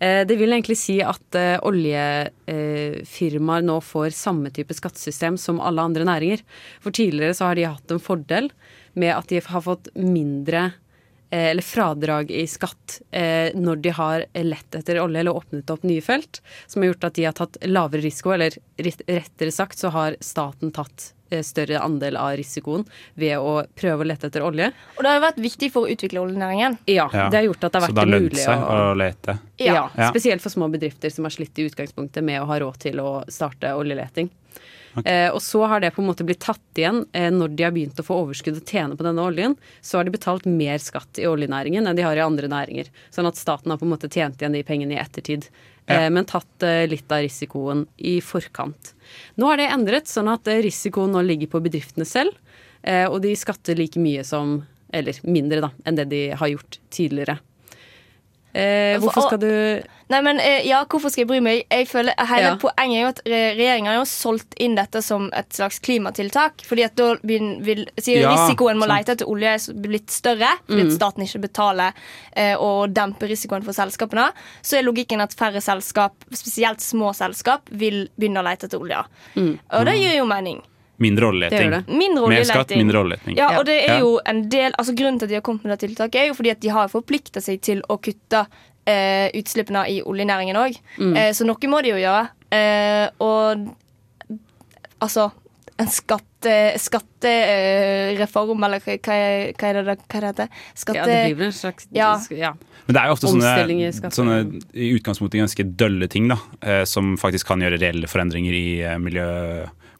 Eh, 0.00 0.22
Det 0.24 0.36
vil 0.40 0.52
egentlig 0.56 0.78
si 0.80 1.00
at 1.04 1.36
eh, 1.36 1.58
oljefirmaer 1.60 3.62
nå 3.66 3.80
får 3.84 4.10
samme 4.16 4.48
type 4.56 4.72
skattesystem 4.76 5.36
som 5.40 5.60
alle 5.60 5.84
andre 5.84 6.04
næringer. 6.08 6.40
For 6.80 6.90
tidligere 6.96 7.36
så 7.36 7.44
har 7.50 7.56
de 7.60 7.68
hatt 7.68 7.92
en 7.92 8.00
fordel 8.02 8.48
med 8.98 9.12
at 9.16 9.28
de 9.30 9.38
har 9.44 9.62
fått 9.64 9.88
mindre 9.94 10.64
eh, 10.70 10.76
eller 11.30 11.62
fradrag 11.62 12.30
i 12.30 12.46
skatt 12.50 13.00
eh, 13.10 13.54
når 13.54 13.76
de 13.84 13.90
har 13.94 14.24
lett 14.34 14.74
etter 14.74 14.98
olje 15.02 15.20
eller 15.20 15.36
åpnet 15.36 15.70
opp 15.70 15.82
nye 15.86 16.02
felt, 16.02 16.40
som 16.66 16.82
har 16.82 16.90
gjort 16.92 17.04
at 17.10 17.14
de 17.14 17.24
har 17.28 17.36
tatt 17.38 17.56
lavere 17.70 18.02
risiko, 18.02 18.32
eller 18.34 18.56
rettere 19.06 19.52
sagt 19.54 19.78
så 19.78 19.88
har 19.94 20.16
staten 20.20 20.72
tatt 20.74 21.12
eh, 21.30 21.42
større 21.46 21.78
andel 21.80 22.16
av 22.18 22.34
risikoen 22.40 22.82
ved 23.14 23.38
å 23.38 23.60
prøve 23.78 24.02
å 24.02 24.08
lete 24.10 24.26
etter 24.26 24.42
olje. 24.42 24.72
Og 24.96 25.04
det 25.04 25.12
har 25.12 25.20
jo 25.20 25.24
vært 25.28 25.38
viktig 25.46 25.70
for 25.74 25.86
å 25.86 25.94
utvikle 25.94 26.24
oljenæringen. 26.24 26.78
Ja, 26.90 27.06
det 27.12 27.38
har 27.38 27.46
gjort 27.46 27.62
at 27.64 27.72
det 27.72 27.80
har 27.80 27.86
Så 27.86 27.92
vært 27.92 28.00
det 28.00 28.04
har 28.06 28.12
lønt 28.16 28.28
mulig 28.32 28.42
seg 28.42 28.66
å 28.66 28.80
å 28.90 28.98
lete. 28.98 29.38
ja. 29.62 29.78
Ja. 29.94 30.10
Spesielt 30.10 30.42
for 30.42 30.50
små 30.50 30.66
bedrifter 30.72 31.14
som 31.14 31.28
har 31.28 31.34
slitt 31.36 31.58
i 31.62 31.70
utgangspunktet 31.70 32.26
med 32.26 32.42
å 32.42 32.50
ha 32.50 32.58
råd 32.64 32.82
til 32.88 33.00
å 33.00 33.10
starte 33.30 33.70
oljeleting. 33.78 34.30
Eh, 35.04 35.28
og 35.30 35.38
så 35.42 35.64
har 35.70 35.80
det 35.80 35.92
på 35.94 36.02
en 36.02 36.08
måte 36.08 36.24
blitt 36.26 36.42
tatt 36.42 36.78
igjen 36.78 37.04
eh, 37.12 37.30
når 37.32 37.54
de 37.54 37.66
har 37.66 37.74
begynt 37.74 38.00
å 38.00 38.06
få 38.06 38.18
overskudd 38.24 38.58
og 38.58 38.72
tjene 38.72 38.96
på 38.98 39.06
denne 39.06 39.24
oljen. 39.24 39.56
Så 39.80 39.98
har 39.98 40.06
de 40.06 40.14
betalt 40.14 40.48
mer 40.50 40.80
skatt 40.82 41.20
i 41.20 41.28
oljenæringen 41.30 41.86
enn 41.86 41.98
de 41.98 42.06
har 42.06 42.18
i 42.18 42.24
andre 42.24 42.50
næringer. 42.50 42.90
Sånn 43.14 43.28
at 43.30 43.38
staten 43.38 43.72
har 43.72 43.80
på 43.80 43.86
en 43.86 43.94
måte 43.94 44.10
tjent 44.10 44.40
igjen 44.40 44.56
de 44.56 44.64
pengene 44.66 44.96
i 44.96 45.02
ettertid. 45.02 45.48
Ja. 45.86 46.02
Eh, 46.02 46.08
men 46.12 46.28
tatt 46.28 46.66
litt 46.90 47.12
av 47.12 47.22
risikoen 47.26 47.86
i 47.96 48.18
forkant. 48.24 48.94
Nå 49.40 49.50
har 49.50 49.60
det 49.60 49.70
endret, 49.74 50.10
sånn 50.10 50.30
at 50.30 50.50
risikoen 50.62 51.14
nå 51.14 51.22
ligger 51.26 51.50
på 51.54 51.62
bedriftene 51.64 52.06
selv. 52.08 52.36
Og 52.80 53.18
de 53.20 53.34
skatter 53.36 53.76
like 53.76 54.00
mye 54.00 54.22
som 54.24 54.62
Eller 54.90 55.18
mindre, 55.22 55.60
da, 55.60 55.68
enn 55.86 55.98
det 55.98 56.06
de 56.10 56.20
har 56.34 56.48
gjort 56.50 56.80
tidligere. 56.90 57.36
Eh, 58.52 58.98
hvorfor 58.98 59.28
skal 59.28 59.38
du 59.38 59.50
Nei, 60.10 60.18
men 60.26 60.40
eh, 60.42 60.64
ja, 60.66 60.80
Hvorfor 60.90 61.12
skal 61.12 61.22
jeg 61.22 61.28
bry 61.30 61.38
meg? 61.38 61.60
Jeg 61.70 61.86
føler 61.86 62.16
Hele 62.26 62.48
Ja. 62.48 62.54
poenget 62.58 62.96
er 62.96 63.02
jo 63.04 63.10
at 63.12 63.20
regjeringa 63.30 63.92
har 63.92 63.98
jo 64.00 64.06
solgt 64.10 64.56
inn 64.58 64.74
dette 64.74 65.02
som 65.06 65.28
et 65.38 65.54
slags 65.54 65.78
klimatiltak. 65.78 66.64
Fordi 66.66 66.82
at 66.84 66.96
da 66.98 67.12
vil, 67.22 67.60
vil 67.62 67.84
Ja, 68.08 68.32
risikoen 68.34 68.80
med 68.80 68.88
å 68.88 68.90
lete 68.90 69.14
etter 69.14 69.30
olje 69.30 69.52
er 69.54 69.78
blitt 69.84 70.10
større, 70.10 70.50
fordi 70.66 70.82
at 70.88 70.96
staten 70.96 71.22
ikke 71.22 71.44
betaler 71.46 71.92
eh, 72.34 72.56
og 72.58 72.90
demper 72.90 73.30
risikoen 73.30 73.62
for 73.62 73.72
selskapene, 73.76 74.32
så 74.62 74.78
er 74.80 74.82
logikken 74.88 75.22
at 75.22 75.36
færre 75.38 75.62
selskap, 75.62 76.14
spesielt 76.34 76.82
små 76.82 77.14
selskap, 77.14 77.70
vil 77.70 78.08
begynne 78.18 78.42
å 78.42 78.48
lete 78.50 78.66
etter 78.66 78.82
olje. 78.82 79.04
Og 79.36 79.86
det 79.86 79.94
gir 80.00 80.16
jo 80.18 80.26
mening. 80.26 80.58
Mindre 81.00 81.26
oljeleting. 81.32 81.70
gjør 81.70 81.76
det. 81.88 82.28
Mer 82.30 82.44
skatt, 82.44 82.74
mindre 82.76 82.98
oljeleting. 83.00 83.36
Ja, 83.38 83.48
og 83.58 83.64
det 83.66 83.78
er 83.88 83.98
jo 84.02 84.18
en 84.26 84.42
del 84.52 84.72
Altså 84.78 84.92
Grunnen 84.94 85.18
til 85.18 85.24
at 85.26 85.30
de 85.30 85.38
har 85.38 85.42
kommet 85.46 85.64
med 85.64 85.72
det 85.78 85.88
tiltaket, 85.88 86.20
er 86.20 86.26
jo 86.28 86.34
fordi 86.36 86.50
at 86.52 86.60
de 86.60 86.68
har 86.76 86.88
forplikta 86.92 87.40
seg 87.40 87.60
til 87.64 87.80
å 87.88 87.96
kutte 87.98 88.44
eh, 88.86 89.28
utslippene 89.40 89.86
i 89.88 90.00
oljenæringen 90.02 90.56
òg. 90.60 90.76
Eh, 91.16 91.32
så 91.32 91.44
noe 91.48 91.68
må 91.72 91.80
de 91.82 91.94
jo 91.94 92.00
gjøre. 92.02 92.28
Eh, 92.52 93.08
og 93.20 93.68
altså 95.00 95.30
en 95.80 95.88
skatte, 95.88 96.54
skattereform, 97.40 98.64
eller 98.66 98.82
hva, 98.84 98.96
hva 99.00 99.14
er 99.16 99.52
hva 99.56 99.68
er 99.70 99.78
det 99.78 99.84
det- 99.86 100.02
hva 100.08 100.16
er 100.16 100.20
det 100.20 100.30
heter? 100.30 100.48
Skatte... 100.74 100.96
Ja, 100.98 101.06
det 101.06 101.24
blir 101.30 101.36
vel 101.38 101.46
en 101.46 101.52
slags 101.52 101.86
Ja. 101.92 102.10
ja. 102.30 102.52
Men 102.86 102.94
det 102.96 103.00
er 103.02 103.06
jo 103.08 103.12
ofte 103.14 103.28
sånne, 103.30 104.12
sånne 104.12 104.38
i 104.74 104.90
utgangspunktet 104.98 105.40
ganske 105.40 105.64
dølle 105.76 106.08
ting, 106.08 106.28
da. 106.28 106.36
eh, 106.62 106.84
Som 106.84 107.16
faktisk 107.16 107.46
kan 107.46 107.60
gjøre 107.60 107.78
reelle 107.80 108.06
forandringer 108.10 108.52
i 108.52 108.80
eh, 108.82 108.98
miljø, 108.98 109.26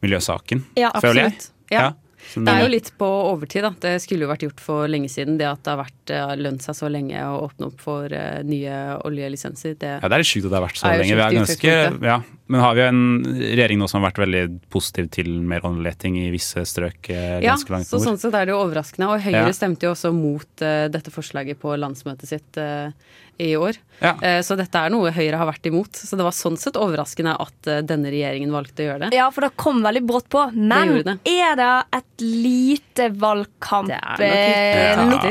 miljøsaken, 0.03 0.65
Ja, 0.81 0.93
føler 1.01 1.29
jeg. 1.29 1.51
Ja. 1.71 1.81
Ja. 1.81 1.91
Det 2.31 2.53
er 2.53 2.61
jo 2.63 2.69
litt 2.71 2.91
på 3.01 3.07
overtid, 3.33 3.65
da. 3.65 3.71
Det 3.81 3.95
skulle 4.05 4.27
jo 4.27 4.29
vært 4.31 4.43
gjort 4.45 4.61
for 4.63 4.87
lenge 4.91 5.09
siden. 5.11 5.39
Det 5.41 5.47
at 5.49 5.63
det 5.65 5.73
har 5.73 5.79
vært 5.81 6.13
eh, 6.15 6.35
lønt 6.39 6.63
seg 6.63 6.77
så 6.79 6.91
lenge 6.93 7.17
å 7.27 7.41
åpne 7.47 7.71
opp 7.71 7.81
for 7.83 8.13
eh, 8.13 8.43
nye 8.47 8.77
oljelisenser. 9.09 9.75
Det, 9.81 9.95
Ja, 10.03 10.11
det 10.13 10.21
er 10.21 10.27
sjukt 10.29 10.45
at 10.47 10.53
det 10.53 10.59
har 10.61 10.67
vært 10.69 10.79
så 10.83 10.93
lenge. 10.93 11.17
Vi 11.17 11.25
er 11.25 11.39
ganske, 11.41 11.75
ja. 12.07 12.19
Men 12.51 12.61
har 12.65 12.75
vi 12.75 12.83
en 12.83 13.03
regjering 13.39 13.79
nå 13.79 13.87
som 13.87 14.01
har 14.01 14.09
vært 14.11 14.25
veldig 14.25 14.43
positiv 14.75 15.07
til 15.15 15.29
mer 15.47 15.63
oljeleting 15.69 16.17
i 16.19 16.29
visse 16.33 16.65
strøk 16.67 17.11
eh, 17.15 17.37
ja, 17.45 17.55
så 17.55 18.01
sånn 18.03 18.19
sett 18.19 18.35
er 18.35 18.49
det 18.49 18.55
jo 18.57 18.63
overraskende. 18.65 19.07
Og 19.07 19.23
Høyre 19.23 19.45
Ja. 19.47 19.53
stemte 19.55 19.87
jo 19.87 19.93
også 19.95 20.11
mot 20.11 20.65
uh, 20.67 20.89
dette 20.91 21.13
forslaget 21.15 21.61
på 21.63 21.77
landsmøtet 21.79 22.27
sitt 22.27 22.59
uh, 22.59 22.91
i 23.39 23.53
år. 23.55 23.79
Ja. 24.03 24.17
Uh, 24.19 24.41
så 24.43 24.57
dette 24.59 24.83
er 24.83 24.91
noe 24.91 25.13
Høyre 25.15 25.39
har 25.39 25.47
vært 25.47 25.69
imot. 25.71 25.95
Så 25.95 26.19
det 26.19 26.27
var 26.27 26.35
sånn 26.35 26.59
sett 26.59 26.75
overraskende 26.81 27.37
at 27.39 27.71
denne 27.87 28.11
regjeringen 28.11 28.51
valgte 28.51 28.83
å 28.83 28.89
gjøre 28.89 29.05
det. 29.05 29.19
Ja, 29.21 29.29
for 29.31 29.47
det 29.47 29.53
kom 29.55 29.79
veldig 29.87 30.03
brått 30.09 30.27
på. 30.35 30.43
Men 30.51 30.97
det 30.97 31.05
det. 31.07 31.15
er 31.31 31.55
det 31.61 31.69
et 32.01 32.25
lite 32.27 33.07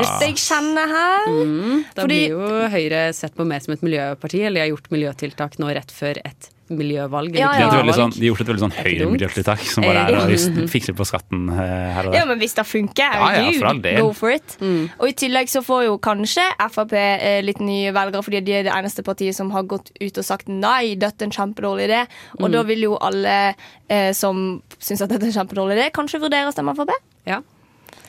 Ja. 0.08 0.16
jeg 0.24 0.40
kjenner 0.40 0.88
her? 0.94 1.28
Mm, 1.28 1.84
da 1.92 2.06
Fordi- 2.06 2.16
blir 2.16 2.32
jo 2.32 2.72
Høyre 2.72 3.02
sett 3.12 3.36
på 3.36 3.44
mer 3.44 3.60
som 3.60 3.76
et 3.76 3.84
miljøparti, 3.84 4.40
eller 4.46 4.62
de 4.62 4.64
har 4.64 4.72
gjort 4.72 4.90
miljøtiltak 4.90 5.60
nå 5.60 5.68
rett 5.76 5.92
før 5.92 6.16
et 6.24 6.48
miljøvalg. 6.70 7.34
Ja, 7.36 7.50
ja. 7.58 7.68
De 7.82 7.92
sånn, 7.96 8.12
de 8.14 8.22
har 8.22 8.28
gjort 8.30 8.40
et 8.44 8.50
veldig 8.50 8.62
sånn 8.62 8.74
høyremiljøtiltak 8.78 9.62
som 9.66 9.84
bare 9.86 10.04
er 10.06 10.18
å 10.20 10.26
Eh, 10.30 10.66
fikse 10.70 10.94
på 10.96 11.04
skatten 11.08 11.48
eh, 11.50 11.90
her 11.96 12.08
og 12.08 12.14
Ja, 12.14 12.24
men 12.28 12.38
hvis 12.38 12.54
det 12.54 12.64
funker, 12.68 13.16
Ja, 13.18 13.30
ja, 13.42 13.52
for 13.58 13.66
all 13.72 13.80
go 13.82 14.12
for 14.16 14.30
it. 14.30 14.56
Mm. 14.60 14.88
Og 14.98 15.08
i 15.08 15.12
tillegg 15.12 15.50
så 15.50 15.62
får 15.66 15.84
jo 15.88 15.98
kanskje 15.98 16.46
Frp 16.70 16.92
eh, 16.96 17.40
litt 17.42 17.60
nye 17.60 17.92
velgere, 17.92 18.22
fordi 18.22 18.40
de 18.46 18.52
er 18.60 18.62
det 18.68 18.72
eneste 18.74 19.02
partiet 19.06 19.34
som 19.36 19.50
har 19.50 19.62
gått 19.64 19.90
ut 20.00 20.18
og 20.18 20.24
sagt 20.24 20.48
nei, 20.48 20.94
dette 20.94 21.22
er 21.24 21.30
en 21.30 21.36
kjempedårlig 21.38 21.88
idé. 21.90 22.02
Og 22.38 22.48
Mm. 22.48 22.52
da 22.52 22.62
vil 22.62 22.80
jo 22.88 22.96
alle 23.00 23.54
eh, 23.88 24.12
som 24.12 24.62
syns 24.78 25.02
at 25.02 25.08
dette 25.10 25.22
er 25.26 25.32
en 25.32 25.38
kjempedårlig 25.42 25.76
idé, 25.78 25.90
kanskje 25.92 26.20
vurdere 26.22 26.48
å 26.48 26.52
stemme 26.54 26.74
Frp. 26.76 26.90
Ja. 27.26 27.40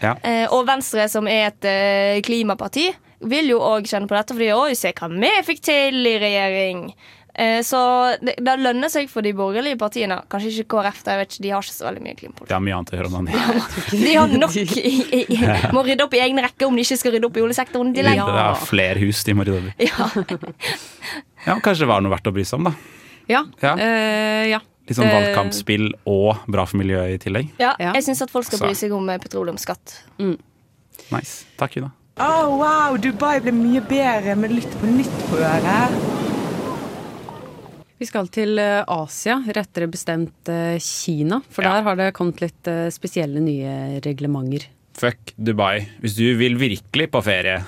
Ja. 0.02 0.16
Eh, 0.24 0.48
og 0.52 0.66
Venstre, 0.68 1.08
som 1.10 1.28
er 1.28 1.48
et 1.52 1.66
eh, 1.66 2.22
klimaparti, 2.26 2.90
vil 3.22 3.52
jo 3.52 3.60
òg 3.62 3.86
kjenne 3.86 4.08
på 4.10 4.16
dette, 4.18 4.34
fordi 4.34 4.48
òg 4.50 4.72
se 4.76 4.90
hva 4.98 5.08
vi 5.14 5.30
fikk 5.46 5.60
til 5.62 6.08
i 6.10 6.16
regjering. 6.18 6.88
Eh, 7.34 7.62
så 7.64 7.80
det, 8.20 8.36
det 8.44 8.56
lønner 8.60 8.92
seg 8.92 9.08
for 9.12 9.24
de 9.24 9.32
borgerlige 9.36 9.78
partiene. 9.80 10.18
Kanskje 10.32 10.52
ikke 10.52 10.76
KrF, 10.76 11.02
jeg 11.08 11.22
vet 11.22 11.36
ikke, 11.36 11.44
de 11.46 11.54
har 11.56 11.66
ikke 11.66 11.76
så 11.78 11.88
veldig 11.88 12.04
mye 12.04 12.16
klimapolitikk. 12.20 12.50
Det 12.52 12.58
er 12.58 12.64
mye 12.66 12.78
annet 12.78 12.92
å 12.92 12.98
gjøre 13.00 13.12
om 13.12 13.30
dagen. 13.30 13.62
De 13.92 14.16
har 14.18 14.34
nok 14.44 14.58
i, 14.60 14.66
i, 14.92 15.22
i, 15.38 15.40
må 15.76 15.86
rydde 15.88 16.08
opp 16.08 16.18
i 16.18 16.24
egne 16.26 16.44
rekker 16.48 16.68
om 16.68 16.76
de 16.76 16.84
ikke 16.86 17.00
skal 17.00 17.16
rydde 17.16 17.30
opp 17.30 17.40
i 17.40 17.46
oljesektoren. 17.46 17.94
De 17.96 18.04
Det 18.04 18.18
er 18.18 18.66
flere 18.68 19.00
hus 19.06 19.24
de 19.28 19.38
må 19.38 19.48
rydde 19.48 19.62
opp 19.62 19.86
i. 19.86 19.92
Ja. 19.92 20.10
Ja, 21.42 21.56
kanskje 21.58 21.88
det 21.88 21.90
var 21.90 22.04
noe 22.06 22.12
verdt 22.14 22.28
å 22.30 22.34
bry 22.36 22.44
seg 22.46 22.60
om, 22.60 22.68
da. 22.70 22.76
Ja. 23.32 23.40
Ja. 23.64 23.72
Uh, 23.80 24.44
ja. 24.52 24.60
Litt 24.90 24.98
sånn 24.98 25.08
Det- 25.08 25.16
valgkampspill 25.16 25.88
og 26.12 26.44
bra 26.52 26.66
for 26.68 26.82
miljøet 26.82 27.16
i 27.16 27.22
tillegg. 27.24 27.50
Ja, 27.62 27.72
jeg 27.80 28.04
syns 28.06 28.22
at 28.26 28.34
folk 28.34 28.46
skal 28.46 28.60
bry 28.66 28.76
seg 28.78 28.94
om 28.94 29.08
petroleumsskatt. 29.08 29.96
Mm. 30.20 30.36
Nice. 31.16 31.46
Takk, 31.58 31.80
Una. 31.82 31.94
Å, 32.22 32.30
wow, 32.60 32.98
Dubai 33.02 33.40
ble 33.42 33.54
mye 33.56 33.82
bedre 33.88 34.36
med 34.38 34.52
Lytt 34.54 34.74
på 34.82 34.90
nytt 34.92 35.22
på 35.30 35.40
øret. 35.40 35.96
Vi 38.02 38.08
skal 38.10 38.32
til 38.34 38.58
eh, 38.58 38.82
Asia, 38.90 39.36
rettere 39.54 39.86
bestemt 39.92 40.50
eh, 40.50 40.80
Kina. 40.82 41.38
For 41.54 41.62
Ja. 41.62 41.76
der 41.78 41.84
har 41.86 42.00
det 42.00 42.08
kommet 42.18 42.42
litt 42.42 42.68
eh, 42.72 42.88
spesielle 42.90 43.38
nye 43.44 44.00
reglementer. 44.02 44.66
Fuck 44.98 45.36
Dubai. 45.38 45.86
Hvis 46.02 46.18
du 46.18 46.26
vil 46.40 46.58
virkelig 46.58 47.12
på 47.14 47.22
ferie, 47.24 47.60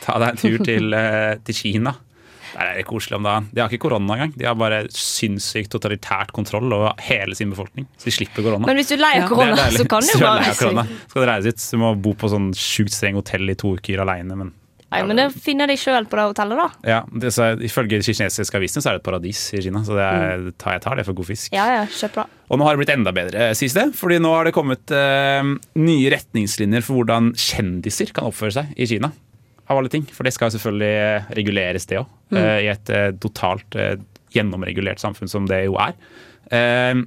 ta 0.00 0.16
deg 0.22 0.32
en 0.32 0.40
tur 0.40 0.64
til, 0.64 0.96
til 1.46 1.54
Kina. 1.60 1.92
Der 2.56 2.70
er 2.70 2.78
det 2.80 2.86
koselig 2.88 3.18
om 3.18 3.26
dagen. 3.28 3.50
De 3.52 3.60
har 3.60 3.68
ikke 3.68 3.84
korona 3.84 4.14
engang. 4.16 4.32
De 4.32 4.46
har 4.48 4.56
bare 4.56 4.86
sinnssykt 4.96 5.68
totalitært 5.76 6.32
kontroll 6.32 6.72
over 6.72 6.94
hele 7.04 7.36
sin 7.36 7.52
befolkning. 7.52 7.84
Så 8.00 8.08
de 8.08 8.14
slipper 8.16 8.46
korona. 8.46 8.64
Men 8.64 8.80
hvis 8.80 8.94
du 8.94 8.96
leier 8.96 9.28
korona, 9.28 9.58
Ja, 9.60 9.70
så 9.76 9.84
kan 9.84 10.00
du 10.00 10.14
jo 10.14 10.22
bare 10.24 10.40
reise 10.46 11.52
ut? 11.52 11.60
så 11.60 11.76
du 11.76 11.82
må 11.84 11.92
bo 12.00 12.14
på 12.16 12.30
sånn 12.32 12.54
sjukt 12.56 12.96
streng 12.96 13.18
hotell 13.20 13.52
i 13.52 13.58
to 13.60 13.74
uker 13.76 14.00
aleine, 14.00 14.38
men 14.40 14.54
Nei, 14.86 15.00
men 15.02 15.18
det 15.18 15.24
finner 15.42 15.66
de 15.66 15.74
sjøl 15.80 16.06
på 16.06 16.14
det 16.18 16.24
hotellet, 16.28 16.60
da. 16.60 16.66
ja, 16.86 16.98
det, 17.10 17.32
så, 17.34 17.48
Ifølge 17.66 17.98
kinesiske 18.06 18.58
avisene 18.60 18.84
så 18.84 18.92
er 18.92 18.96
det 18.96 19.00
et 19.02 19.06
paradis 19.08 19.40
i 19.58 19.62
Kina, 19.64 19.82
så 19.84 19.96
det 19.98 20.04
er, 20.06 20.44
tar, 20.62 20.76
jeg 20.76 20.84
tar 20.84 21.00
det 21.00 21.04
for 21.08 21.18
god 21.18 21.26
fisk. 21.32 21.50
Ja, 21.56 21.64
ja, 21.74 21.80
kjøp 21.90 22.14
bra. 22.20 22.24
Og 22.46 22.60
nå 22.60 22.68
har 22.68 22.76
det 22.76 22.84
blitt 22.84 22.92
enda 22.94 23.12
bedre, 23.16 23.48
sies 23.58 23.74
det. 23.74 23.88
Fordi 23.98 24.20
nå 24.22 24.30
har 24.30 24.46
det 24.46 24.54
kommet 24.54 24.94
eh, 24.94 25.48
nye 25.82 26.12
retningslinjer 26.14 26.84
for 26.86 27.00
hvordan 27.00 27.32
kjendiser 27.34 28.14
kan 28.14 28.28
oppføre 28.30 28.54
seg 28.60 28.76
i 28.78 28.86
Kina. 28.86 29.10
Av 29.66 29.80
alle 29.80 29.90
ting. 29.90 30.06
For 30.14 30.22
det 30.22 30.36
skal 30.36 30.52
selvfølgelig 30.54 31.34
reguleres, 31.34 31.88
det 31.90 31.98
òg. 32.04 32.12
I 32.38 32.70
et 32.70 32.94
eh, 32.94 33.10
totalt 33.22 33.74
eh, 33.74 33.96
gjennomregulert 34.36 35.02
samfunn 35.02 35.30
som 35.30 35.48
det 35.50 35.64
jo 35.66 35.74
er. 35.82 35.98
Eh, 36.54 37.02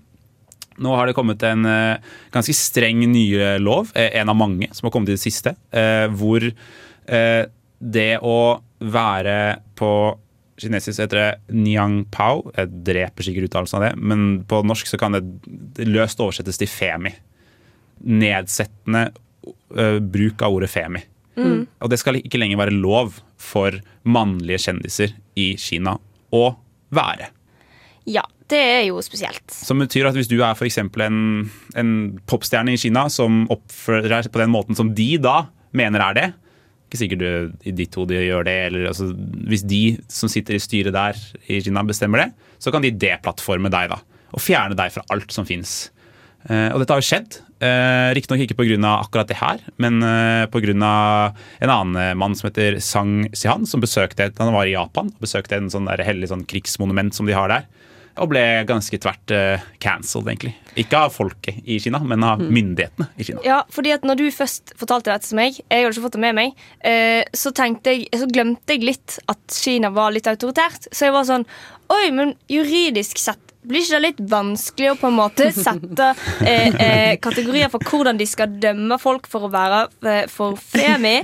nå 0.79 0.95
har 0.95 1.07
det 1.07 1.15
kommet 1.15 1.43
en 1.47 1.63
eh, 1.67 2.11
ganske 2.35 2.55
streng 2.55 3.05
nye 3.11 3.55
lov, 3.63 3.93
eh, 3.95 4.11
en 4.19 4.31
av 4.31 4.37
mange 4.39 4.67
som 4.75 4.87
har 4.87 4.93
kommet 4.95 5.11
i 5.11 5.15
det 5.15 5.23
siste, 5.23 5.55
eh, 5.71 6.07
hvor 6.11 6.43
eh, 6.43 7.45
det 7.79 8.19
å 8.21 8.59
være 8.79 9.59
på 9.79 9.91
kinesisk 10.59 10.99
heter 10.99 11.21
det 11.21 11.55
Niang 11.55 12.01
Pao. 12.11 12.43
Jeg 12.55 12.83
dreper 12.87 13.25
sikkert 13.25 13.49
uttalelsen 13.49 13.79
av 13.79 13.85
det, 13.87 13.93
men 13.99 14.43
på 14.47 14.61
norsk 14.67 14.89
så 14.91 14.99
kan 14.99 15.15
det 15.15 15.87
løst 15.87 16.19
oversettes 16.19 16.59
til 16.59 16.69
femi. 16.71 17.13
Nedsettende 18.09 19.07
uh, 19.09 19.99
bruk 20.03 20.43
av 20.43 20.59
ordet 20.59 20.71
femi. 20.73 21.03
Og 21.39 21.91
det 21.91 21.99
skal 22.01 22.19
ikke 22.19 22.39
lenger 22.41 22.59
være 22.59 22.75
lov 22.75 23.19
for 23.39 23.77
mannlige 24.03 24.59
kjendiser 24.65 25.13
i 25.39 25.53
Kina 25.61 25.95
å 26.35 26.43
være. 26.95 27.29
Ja, 28.09 28.25
det 28.49 28.59
er 28.59 28.83
jo 28.89 28.99
spesielt. 29.05 29.45
Som 29.53 29.83
betyr 29.83 30.09
at 30.09 30.17
hvis 30.17 30.29
du 30.29 30.39
er 30.41 30.65
eksempel 30.65 31.05
en, 31.05 31.21
en 31.79 31.93
popstjerne 32.29 32.73
i 32.73 32.81
Kina 32.81 33.07
som 33.13 33.45
oppfører 33.53 34.25
seg 34.25 34.33
på 34.33 34.41
den 34.41 34.53
måten 34.53 34.77
som 34.77 34.91
de 34.97 35.11
da 35.21 35.43
mener 35.77 36.03
er 36.09 36.17
det, 36.17 36.27
ikke 36.89 36.99
sikkert 37.03 37.21
du 37.21 37.69
i 37.69 37.73
ditt 37.77 37.93
hode 37.99 38.17
gjør 38.17 38.47
det, 38.47 38.57
eller 38.71 38.89
altså, 38.89 39.11
hvis 39.49 39.61
de 39.69 39.83
som 40.09 40.31
sitter 40.31 40.57
i 40.57 40.63
styret 40.63 40.95
der 40.95 41.19
i 41.45 41.61
Kina 41.61 41.85
bestemmer 41.85 42.25
det, 42.25 42.29
så 42.59 42.73
kan 42.73 42.83
de 42.83 42.91
deplattforme 42.91 43.69
deg 43.71 43.93
da, 43.93 44.01
og 44.33 44.41
fjerne 44.41 44.77
deg 44.77 44.91
fra 44.95 45.05
alt 45.13 45.31
som 45.35 45.47
fins. 45.47 45.91
Uh, 46.47 46.71
og 46.71 46.79
dette 46.81 46.95
har 46.95 47.01
jo 47.01 47.07
skjedd. 47.07 47.37
Uh, 47.59 48.09
Riktignok 48.15 48.45
ikke 48.45 48.55
pga. 48.55 48.77
akkurat 48.95 49.27
det 49.27 49.37
her, 49.37 49.61
men 49.77 49.99
uh, 50.01 50.47
pga. 50.47 50.71
en 50.71 50.83
annen 51.73 51.97
eh, 51.99 52.15
mann 52.15 52.35
som 52.35 52.47
heter 52.47 52.79
Sang 52.79 53.27
Sihan, 53.35 53.67
som 53.67 53.83
besøkte 53.83 54.31
han 54.37 54.55
var 54.55 54.65
i 54.65 54.73
Japan 54.73 55.11
og 55.11 55.21
besøkte 55.21 55.59
en 55.59 55.69
sånn 55.69 55.89
der 55.91 56.01
hellig 56.07 56.31
sånn 56.31 56.47
krigsmonument 56.47 57.13
som 57.13 57.27
de 57.27 57.35
har 57.35 57.51
der. 57.51 57.67
Og 58.19 58.31
ble 58.31 58.43
ganske 58.69 58.99
tvert 59.01 59.33
uh, 59.35 59.65
cancelled, 59.81 60.27
egentlig. 60.27 60.53
Ikke 60.79 61.03
av 61.05 61.13
folket 61.15 61.59
i 61.63 61.79
Kina, 61.81 62.01
men 62.03 62.23
av 62.27 62.41
myndighetene 62.43 63.09
i 63.15 63.27
Kina. 63.27 63.43
Ja, 63.47 63.61
fordi 63.73 63.93
at 63.95 64.07
når 64.07 64.21
du 64.21 64.25
først 64.35 64.73
fortalte 64.79 65.13
dette 65.13 65.29
til 65.29 65.39
meg, 65.39 65.59
jeg 65.61 65.85
hadde 65.85 65.95
ikke 65.95 66.05
fått 66.07 66.17
det 66.17 66.23
med 66.25 66.39
meg, 66.39 66.65
uh, 66.83 67.21
så, 67.33 67.53
jeg, 67.55 68.07
så 68.11 68.29
glemte 68.31 68.75
jeg 68.75 68.87
litt 68.91 69.19
at 69.31 69.59
Kina 69.59 69.93
var 69.95 70.13
litt 70.15 70.29
autoritært. 70.29 70.91
Så 70.91 71.09
jeg 71.09 71.15
var 71.15 71.27
sånn 71.29 71.47
Oi, 71.89 72.11
men 72.13 72.35
juridisk 72.51 73.17
sett 73.17 73.49
blir 73.67 73.81
ikke 73.83 73.97
det 73.97 74.01
litt 74.05 74.19
vanskelig 74.31 74.91
å 74.93 74.97
på 75.01 75.09
en 75.09 75.17
måte 75.17 75.49
sette 75.55 76.05
eh, 76.47 76.69
eh, 76.79 77.17
kategorier 77.21 77.69
for 77.73 77.83
hvordan 77.83 78.17
de 78.19 78.27
skal 78.29 78.53
dømme 78.61 78.95
folk 79.01 79.27
for 79.29 79.47
å 79.47 79.51
være 79.53 79.81
eh, 80.07 80.21
for 80.31 80.55
femi? 80.59 81.17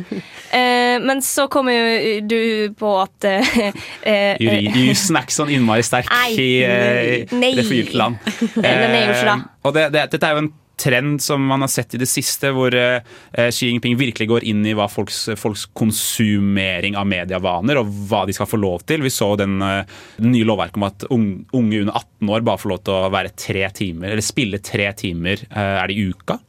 Eh, 0.51 0.97
men 1.03 1.23
så 1.25 1.47
kommer 1.51 1.77
jo 1.77 2.19
du 2.27 2.37
på 2.79 2.91
at 3.01 3.29
eh, 3.29 3.71
eh, 4.03 4.43
Jussen 4.75 5.15
er 5.17 5.25
ikke 5.25 5.37
sånn 5.39 5.53
innmari 5.55 5.85
sterk 5.87 6.11
Nei. 6.11 6.27
i, 6.35 6.51
eh, 6.67 7.33
Nei. 7.35 7.53
det 7.55 7.65
forgylte 7.69 7.99
land. 8.03 8.19
Den 8.53 8.67
er 8.67 9.01
jo 9.07 9.15
ikke 9.15 9.25
det. 9.31 9.39
Eh, 9.39 9.49
Og 9.65 9.73
det, 9.79 9.87
det, 9.95 10.05
dette 10.13 10.27
er 10.29 10.35
jo 10.37 10.43
en 10.45 10.53
trend 10.77 11.21
som 11.23 11.45
man 11.45 11.61
har 11.61 11.71
sett 11.71 11.95
i 11.95 12.01
det 12.01 12.07
siste, 12.09 12.51
hvor 12.55 12.73
eh, 12.75 13.01
Xi 13.49 13.69
Jinping 13.69 13.97
virkelig 13.99 14.27
går 14.29 14.47
inn 14.47 14.65
i 14.67 14.73
hva 14.77 14.87
folks, 14.91 15.25
folks 15.39 15.65
konsumering 15.77 16.97
av 16.99 17.07
medievaner 17.09 17.79
og 17.81 17.91
hva 18.09 18.25
de 18.27 18.35
skal 18.35 18.49
få 18.49 18.59
lov 18.61 18.85
til. 18.87 19.03
Vi 19.05 19.13
så 19.13 19.31
den, 19.39 19.57
eh, 19.63 19.95
nye 20.25 20.47
lovverket 20.47 20.79
om 20.79 20.87
at 20.87 21.07
unge 21.11 21.81
under 21.83 21.93
18 21.93 22.33
år 22.35 22.45
bare 22.47 22.61
får 22.61 22.73
lov 22.73 22.83
til 22.85 22.97
å 22.97 23.13
være 23.13 23.35
tre 23.39 23.69
timer, 23.75 24.11
eller 24.11 24.25
spille 24.25 24.61
tre 24.63 24.91
timer 24.97 25.45
eh, 25.49 25.75
er 25.75 25.87
det 25.87 25.97
i 25.97 26.09
uka. 26.11 26.39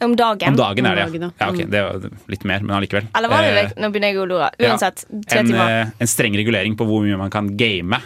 om 0.00 0.16
dagen. 0.16 0.54
Om 0.54 0.56
dagen 0.56 0.86
er 0.86 0.96
det, 0.96 1.08
ja. 1.20 1.26
ja. 1.26 1.32
ja 1.38 1.50
ok, 1.52 1.64
det 1.70 1.82
var 1.84 2.06
litt 2.32 2.46
mer, 2.48 2.62
men 2.64 2.76
allikevel. 2.78 3.10
Eller 3.16 3.28
var 3.28 3.44
det 3.44 3.50
Eh. 3.60 3.74
Nå 3.76 3.90
begynner 3.92 4.14
jeg 4.14 4.22
å 4.22 4.30
lure. 4.30 4.48
Uansett, 4.64 5.04
tre 5.28 5.42
en, 5.42 5.50
timer. 5.52 5.74
eh, 5.74 5.92
en 6.00 6.10
streng 6.10 6.36
regulering 6.38 6.76
på 6.78 6.86
hvor 6.88 7.04
mye 7.04 7.18
man 7.20 7.32
kan 7.32 7.52
game. 7.60 8.00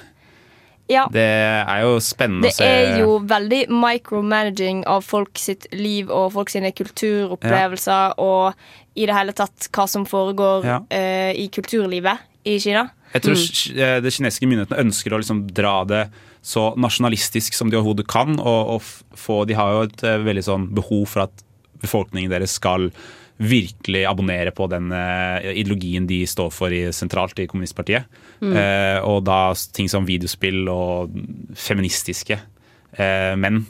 Ja. 0.90 1.06
Det 1.12 1.24
er 1.24 1.80
jo 1.84 1.96
spennende 2.04 2.48
Det 2.48 2.52
å 2.52 2.56
se. 2.58 2.66
Det 2.68 2.90
er 2.90 2.98
jo 3.04 3.16
veldig 3.24 3.60
micromanaging 3.72 4.82
av 4.90 5.06
folk 5.06 5.40
sitt 5.40 5.66
liv 5.72 6.12
og 6.12 6.34
folk 6.34 6.52
sine 6.52 6.74
kulturopplevelser 6.76 8.18
og 8.20 8.52
i 8.94 9.08
det 9.08 9.16
hele 9.16 9.32
tatt 9.36 9.70
hva 9.74 9.88
som 9.90 10.04
foregår 10.06 10.68
Ja. 10.68 10.78
uh, 10.84 11.32
i 11.32 11.48
kulturlivet 11.48 12.28
i 12.44 12.58
Kina. 12.60 12.88
Jeg 13.14 13.24
tror 13.24 13.38
mm. 13.38 14.04
det 14.04 14.12
kinesiske 14.12 14.46
myndighetene 14.50 14.84
ønsker 14.84 15.14
å 15.14 15.20
liksom 15.22 15.44
dra 15.54 15.78
det 15.88 16.04
så 16.44 16.74
nasjonalistisk 16.76 17.56
som 17.56 17.70
de 17.70 17.78
overhodet 17.78 18.06
kan. 18.10 18.36
Og, 18.36 18.76
og 18.76 19.18
få, 19.18 19.44
de 19.48 19.56
har 19.56 19.72
jo 19.72 19.84
et 19.86 20.02
eh, 20.04 20.20
veldig 20.26 20.44
sånn 20.44 20.66
behov 20.76 21.06
for 21.14 21.24
at 21.24 21.44
befolkningen 21.84 22.32
deres 22.32 22.56
skal 22.58 22.90
virkelig 23.38 24.04
abonnere 24.06 24.52
på 24.54 24.68
den 24.70 24.92
eh, 24.94 25.50
ideologien 25.58 26.06
de 26.06 26.20
står 26.30 26.52
for 26.54 26.70
i, 26.72 26.84
sentralt 26.94 27.38
i 27.42 27.46
kommunistpartiet. 27.50 28.04
Eh, 28.44 28.98
og 29.02 29.24
da 29.26 29.52
ting 29.74 29.88
som 29.90 30.06
videospill 30.06 30.68
og 30.70 31.10
feministiske 31.58 32.36
eh, 32.38 33.34
menn 33.40 33.64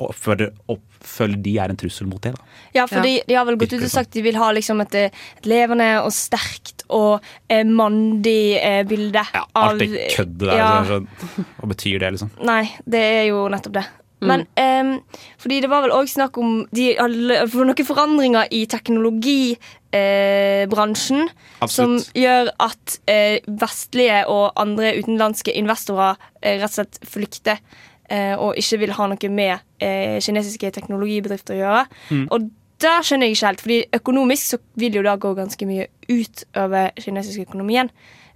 oppfølger, 0.00 0.50
jeg 0.50 0.64
oppfører, 0.70 1.36
de 1.42 1.54
er 1.58 1.72
en 1.72 1.78
trussel 1.80 2.08
mot 2.10 2.20
det. 2.24 2.32
da. 2.36 2.42
Ja, 2.76 2.86
for 2.86 3.00
Ja. 3.00 3.02
de, 3.02 3.12
de 3.28 3.34
har 3.34 3.44
vel 3.48 3.56
gått 3.60 3.72
ut 3.72 3.82
og 3.82 3.90
sagt 3.92 4.12
de 4.12 4.22
vil 4.22 4.36
ha 4.36 4.50
liksom 4.52 4.80
et, 4.84 4.94
eh, 4.94 5.10
et 5.40 5.46
levende 5.48 5.86
og 6.04 6.12
sterkt 6.12 6.84
og 6.90 7.20
eh, 7.48 7.64
mandig 7.64 8.56
eh, 8.60 8.82
bilde. 8.88 9.22
Ja, 9.34 9.44
alt 9.54 9.78
det 9.80 10.10
køddet 10.16 10.38
der. 10.46 10.56
ja. 10.56 10.84
så- 10.84 11.00
så- 11.36 11.44
Hva 11.60 11.68
betyr 11.74 11.98
det, 12.00 12.12
liksom? 12.16 12.30
Nei, 12.44 12.62
det 12.86 13.00
er 13.00 13.24
jo 13.28 13.48
nettopp 13.48 13.72
det. 13.80 13.86
Men 14.20 14.44
um, 14.60 15.00
fordi 15.40 15.60
det 15.64 15.70
var 15.72 15.80
vel 15.84 15.96
òg 15.96 16.06
snakk 16.12 16.36
om 16.40 16.48
de, 16.76 16.86
for 17.48 17.64
noen 17.64 17.88
forandringer 17.88 18.44
i 18.52 18.66
teknologibransjen 18.68 21.22
eh, 21.24 21.68
som 21.72 21.96
gjør 22.16 22.50
at 22.60 23.00
eh, 23.10 23.40
vestlige 23.60 24.24
og 24.28 24.52
andre 24.60 24.96
utenlandske 25.00 25.52
investorer 25.56 26.14
eh, 26.42 26.60
rett 26.60 26.68
og 26.68 26.74
slett 26.76 26.96
flykter 27.08 27.56
eh, 28.10 28.34
og 28.36 28.56
ikke 28.60 28.78
vil 28.84 28.96
ha 28.98 29.04
noe 29.10 29.28
med 29.32 29.54
eh, 29.80 30.20
kinesiske 30.20 30.70
teknologibedrifter 30.76 31.54
å 31.56 31.60
gjøre. 31.62 31.84
Og 32.28 32.40
der 32.80 33.04
skjønner 33.04 33.28
jeg 33.28 33.36
ikke 33.36 33.50
helt, 33.50 33.62
fordi 33.64 33.78
økonomisk 33.96 34.54
så 34.54 34.58
vil 34.80 34.96
jo 34.96 35.04
det 35.04 35.18
gå 35.20 35.34
ganske 35.36 35.68
mye 35.68 35.86
ut 36.08 36.44
over 36.56 36.90
kinesisk 37.00 37.44
økonomien. 37.48 37.90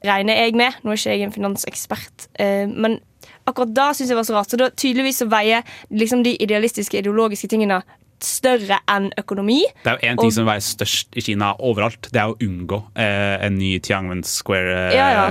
Regner 0.04 0.36
jeg 0.36 0.52
med. 0.60 0.76
Nå 0.84 0.92
er 0.92 1.00
ikke 1.00 1.14
jeg 1.14 1.24
en 1.24 1.32
finansekspert, 1.32 2.26
eh, 2.36 2.68
men 2.68 2.98
akkurat 3.46 3.74
da 3.76 3.90
syns 3.94 4.08
jeg 4.10 4.16
var 4.16 4.24
så 4.28 4.34
rart. 4.38 4.50
Så 4.50 4.58
da 4.60 4.70
tydeligvis 4.70 5.20
så 5.22 5.28
veier 5.30 5.62
liksom 5.92 6.22
de 6.24 6.36
idealistiske, 6.42 6.98
ideologiske 7.02 7.48
tingene 7.52 7.82
større 8.24 8.78
enn 8.88 9.10
økonomi. 9.20 9.58
Det 9.82 9.90
er 9.90 9.98
jo 9.98 10.06
én 10.08 10.16
ting 10.16 10.30
Og- 10.30 10.32
som 10.32 10.46
veier 10.48 10.62
størst 10.64 11.16
i 11.18 11.20
Kina 11.20 11.50
overalt. 11.60 12.08
Det 12.10 12.16
er 12.22 12.30
å 12.32 12.38
unngå 12.40 12.78
eh, 12.96 13.44
en 13.44 13.58
ny 13.58 13.78
Tiananmen 13.84 14.22
Ja, 14.24 15.08
ja. 15.12 15.26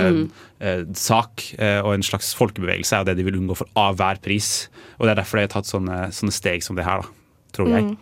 Square-sak 0.60 1.44
eh, 1.58 1.80
og 1.82 1.94
en 1.96 2.02
slags 2.06 2.32
folkebevegelse 2.38 2.94
er 2.94 3.02
jo 3.02 3.08
det 3.10 3.16
de 3.18 3.26
vil 3.26 3.38
unngå 3.40 3.56
for 3.58 3.66
av 3.76 3.96
hver 3.98 4.20
pris. 4.22 4.68
Og 4.98 5.06
det 5.08 5.14
er 5.16 5.20
derfor 5.22 5.40
de 5.40 5.46
har 5.48 5.54
tatt 5.56 5.70
sånne, 5.70 5.98
sånne 6.14 6.34
steg 6.34 6.62
som 6.62 6.76
det 6.78 6.86
her, 6.86 7.02
da, 7.02 7.08
tror 7.56 7.72
jeg. 7.74 7.96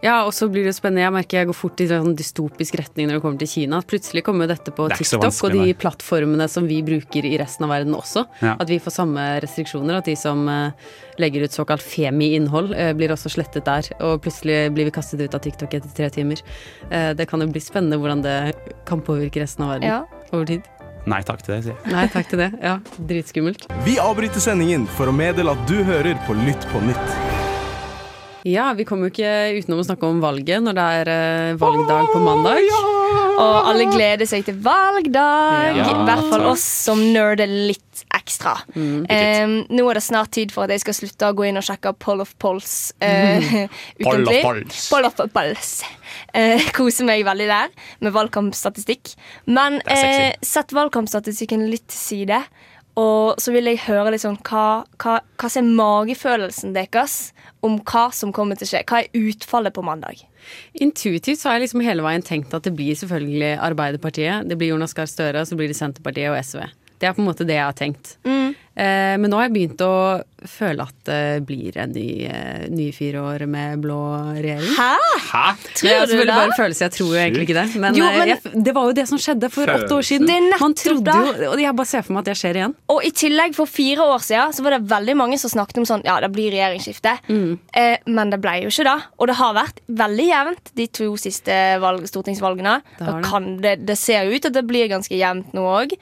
Ja, 0.00 0.22
og 0.24 0.32
så 0.32 0.48
blir 0.48 0.64
det 0.64 0.72
spennende. 0.72 1.02
Jeg 1.04 1.12
merker 1.12 1.38
jeg 1.42 1.48
går 1.50 1.56
fort 1.56 1.80
i 1.84 1.86
sånn 1.90 2.14
dystopisk 2.16 2.78
retning 2.80 3.08
når 3.10 3.18
det 3.18 3.22
kommer 3.24 3.40
til 3.42 3.50
Kina. 3.52 3.80
Plutselig 3.84 4.22
kommer 4.24 4.48
dette 4.48 4.72
på 4.72 4.86
Det 4.88 4.96
TikTok 5.00 5.28
og 5.44 5.52
de 5.52 5.74
plattformene 5.76 6.46
som 6.48 6.64
vi 6.68 6.78
bruker 6.86 7.26
i 7.28 7.34
resten 7.40 7.66
av 7.66 7.74
verden 7.74 7.96
også. 7.98 8.24
Ja. 8.40 8.54
At 8.56 8.72
vi 8.72 8.78
får 8.80 8.96
samme 8.96 9.26
restriksjoner. 9.44 9.98
At 10.00 10.08
de 10.08 10.16
som 10.16 10.46
eh, 10.48 10.72
legger 11.20 11.44
ut 11.44 11.56
såkalt 11.56 11.84
femi-innhold, 11.84 12.72
eh, 12.72 12.94
blir 12.96 13.12
også 13.12 13.32
slettet 13.36 13.68
der. 13.68 13.90
Og 14.00 14.22
plutselig 14.24 14.70
blir 14.72 14.88
vi 14.88 14.94
kastet 14.96 15.20
ut 15.20 15.36
av 15.36 15.44
TikTok 15.44 15.76
etter 15.80 15.92
tre 15.96 16.08
timer. 16.16 16.40
Eh, 16.88 17.12
det 17.18 17.28
kan 17.28 17.44
jo 17.44 17.50
bli 17.52 17.60
spennende 17.60 18.00
hvordan 18.00 18.24
det 18.24 18.38
kan 18.88 19.04
påvirke 19.04 19.44
resten 19.44 19.66
av 19.68 19.74
verden 19.76 19.90
Ja. 19.90 20.04
over 20.32 20.46
tid. 20.46 20.64
Nei 21.08 21.20
takk 21.24 21.40
til 21.44 21.54
det, 21.54 21.62
sier 21.64 21.76
jeg. 21.76 21.92
Nei, 21.92 22.06
takk 22.12 22.28
til 22.28 22.38
det. 22.38 22.50
Ja, 22.62 22.78
dritskummelt. 23.08 23.68
Vi 23.84 23.96
avbryter 24.00 24.40
sendingen 24.40 24.86
for 24.96 25.08
å 25.08 25.16
meddele 25.16 25.52
at 25.56 25.68
du 25.68 25.80
hører 25.84 26.16
på 26.26 26.36
Lytt 26.44 26.68
på 26.72 26.80
nytt. 26.84 27.39
Ja, 28.48 28.70
vi 28.72 28.86
kommer 28.88 29.08
jo 29.08 29.14
ikke 29.14 29.60
utenom 29.60 29.82
å 29.82 29.84
snakke 29.84 30.08
om 30.08 30.20
valget 30.22 30.64
når 30.64 30.76
det 30.76 30.86
er 31.00 31.10
eh, 31.12 31.58
valgdag 31.60 32.08
på 32.12 32.22
mandag. 32.24 32.64
Og 33.40 33.68
alle 33.68 33.86
gleder 33.90 34.28
seg 34.28 34.46
til 34.46 34.56
valgdag. 34.64 35.76
Ja, 35.76 35.86
I 35.88 36.06
hvert 36.06 36.26
fall 36.32 36.46
oss 36.48 36.64
som 36.64 37.00
nerder 37.12 37.50
litt 37.50 38.02
ekstra. 38.16 38.56
Em, 38.76 39.54
nå 39.68 39.84
er 39.90 39.98
det 39.98 40.04
snart 40.04 40.32
tid 40.36 40.52
for 40.54 40.64
at 40.64 40.74
jeg 40.74 40.84
skal 40.84 40.96
slutte 40.96 41.30
å 41.30 41.36
gå 41.36 41.48
inn 41.48 41.60
og 41.60 41.66
sjekke 41.66 41.92
Poll 42.00 42.22
of 42.24 42.32
Polls 42.42 42.92
uh, 43.04 43.52
Poll 44.00 44.24
of 44.24 44.24
ukentlig. 44.24 44.40
Polls. 44.44 44.82
Poll 44.92 45.08
of 45.08 45.22
Polls. 45.36 45.72
Uh, 46.34 46.60
koser 46.76 47.08
meg 47.08 47.24
veldig 47.28 47.48
der 47.50 47.72
med 48.04 48.16
valgkampstatistikk. 48.16 49.14
Men 49.48 49.80
eh, 49.84 50.32
sett 50.44 50.74
valgkampstatistikken 50.76 51.68
litt 51.70 51.88
til 51.90 52.00
side. 52.00 52.42
Og 53.00 53.40
så 53.40 53.54
vil 53.54 53.70
jeg 53.70 53.84
høre 53.86 54.12
litt 54.12 54.24
sånn 54.24 54.40
hva, 54.48 54.82
hva, 55.00 55.20
hva 55.40 55.52
er 55.56 55.68
magefølelsen 55.68 56.74
deres 56.76 57.30
om 57.66 57.78
hva 57.84 58.06
som 58.16 58.32
kommer 58.34 58.58
til 58.58 58.68
å 58.68 58.70
skje. 58.72 58.82
Hva 58.88 59.02
er 59.02 59.30
utfallet 59.30 59.74
på 59.76 59.84
mandag? 59.84 60.22
Intuitivt 60.80 61.40
så 61.40 61.50
har 61.50 61.58
jeg 61.58 61.68
liksom 61.68 61.84
hele 61.84 62.04
veien 62.06 62.24
tenkt 62.24 62.54
at 62.56 62.66
det 62.66 62.74
blir 62.76 62.96
selvfølgelig 62.98 63.52
Arbeiderpartiet, 63.70 64.48
det 64.48 64.56
blir 64.60 64.72
Jonas 64.72 64.96
Gahr 64.96 65.10
Støre, 65.10 65.44
så 65.46 65.58
blir 65.58 65.70
det 65.70 65.78
Senterpartiet 65.78 66.32
og 66.32 66.38
SV. 66.40 66.64
Det 67.00 67.08
er 67.08 67.16
på 67.16 67.22
en 67.22 67.30
måte 67.30 67.46
det 67.48 67.56
jeg 67.56 67.64
har 67.64 67.76
tenkt. 67.76 68.16
Eh, 68.80 69.16
men 69.20 69.28
nå 69.28 69.38
har 69.38 69.48
jeg 69.48 69.56
begynt 69.56 69.82
å 69.84 69.94
føle 70.48 70.82
at 70.86 70.94
det 71.04 71.46
blir 71.46 71.76
en 71.82 71.92
ny, 71.92 72.24
eh, 72.26 72.68
ny 72.72 72.90
fire 72.96 73.20
år 73.20 73.46
med 73.50 73.80
blå 73.82 73.98
regjering. 74.38 74.70
Hæ? 74.76 74.94
Hæ? 75.30 75.44
Det 75.56 75.60
er 75.60 75.74
Tror 75.74 75.90
du 75.90 76.12
selvfølgelig 76.12 76.26
det? 76.26 76.36
bare 76.36 76.44
en 76.50 76.56
følelse, 76.58 76.82
jeg 76.86 76.92
tror 76.96 77.08
jo 77.10 77.18
egentlig 77.20 77.42
ikke 77.48 77.56
det. 77.60 77.80
Men, 77.80 77.94
Jo, 77.94 78.04
eh, 78.06 78.18
men- 78.18 78.28
jeg, 78.28 78.64
det 78.64 78.74
var 78.74 78.84
jo 78.88 78.92
det 78.92 79.08
som 79.08 79.18
skjedde 79.18 79.50
for 79.50 79.66
åtte 79.66 79.92
år 79.98 80.02
siden. 80.10 80.26
Det 80.26 80.36
er 80.36 80.46
nettopp 80.48 80.60
Man 80.60 80.74
trodde 80.74 81.14
jo, 81.44 81.50
og 81.52 81.60
jeg 81.60 81.76
bare 81.76 81.86
ser 81.86 82.02
for 82.02 82.12
meg 82.12 82.20
at 82.20 82.24
det 82.30 82.36
skjer 82.40 82.54
igjen. 82.60 82.74
Og 82.88 83.04
i 83.04 83.10
tillegg, 83.10 83.54
for 83.54 83.66
fire 83.66 83.98
år 84.14 84.18
siden 84.20 84.52
så 84.56 84.62
var 84.62 84.70
det 84.78 84.82
veldig 84.88 85.16
mange 85.16 85.38
som 85.38 85.50
snakket 85.50 85.78
om 85.78 85.84
sånn 85.84 86.04
Ja, 86.04 86.18
det 86.20 86.32
blir 86.32 86.50
regjeringsskifte. 86.50 87.18
Eh, 87.74 87.96
men 88.06 88.30
det 88.30 88.40
ble 88.40 88.62
jo 88.62 88.68
ikke 88.68 88.84
det. 88.84 89.02
Og 89.18 89.26
det 89.26 89.36
har 89.36 89.54
vært 89.54 89.80
veldig 89.88 90.26
jevnt 90.30 90.74
de 90.74 90.86
to 90.86 91.16
siste 91.16 91.78
valg, 91.80 92.02
stortingsvalgene. 92.08 92.82
Det 92.98 93.06
det. 93.06 93.24
kan 93.24 93.56
det, 93.60 93.86
det 93.86 93.98
ser 93.98 94.24
ut 94.30 94.44
at 94.46 94.52
det 94.52 94.66
blir 94.66 94.88
ganske 94.88 95.12
jevnt 95.16 95.52
nå 95.52 95.60
òg. 95.62 95.92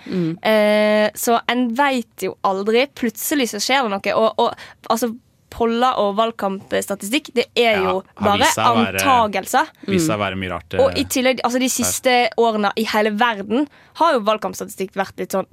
Eh, 0.42 1.10
så 1.14 1.40
en 1.48 1.68
veit 1.74 2.22
jo 2.22 2.36
aldri. 2.44 2.86
Plutselig 2.94 3.48
så 3.52 3.60
skjer 3.62 3.82
det 3.86 3.90
noe. 3.90 4.14
Og, 4.18 4.27
og 4.36 4.54
altså 4.90 5.14
Poller 5.48 5.96
og 5.96 6.10
valgkampstatistikk, 6.18 7.30
det 7.32 7.46
er 7.56 7.78
jo 7.80 8.02
bare 8.20 8.36
vist 8.42 8.58
antagelser. 8.60 9.70
Viste 9.88 10.10
seg 10.10 10.18
å 10.18 10.20
være 10.20 10.36
mye 10.36 10.50
rart. 10.52 10.74
eh, 10.74 10.82
Og 10.84 10.98
i 11.00 11.04
tillegg, 11.08 11.40
altså 11.42 11.58
De 11.62 11.68
siste 11.72 12.16
årene 12.36 12.68
i 12.76 12.84
hele 12.84 13.14
verden 13.16 13.66
har 13.94 14.12
jo 14.12 14.20
valgkampstatistikk 14.28 14.92
vært 14.92 15.16
litt 15.16 15.32
sånn 15.32 15.46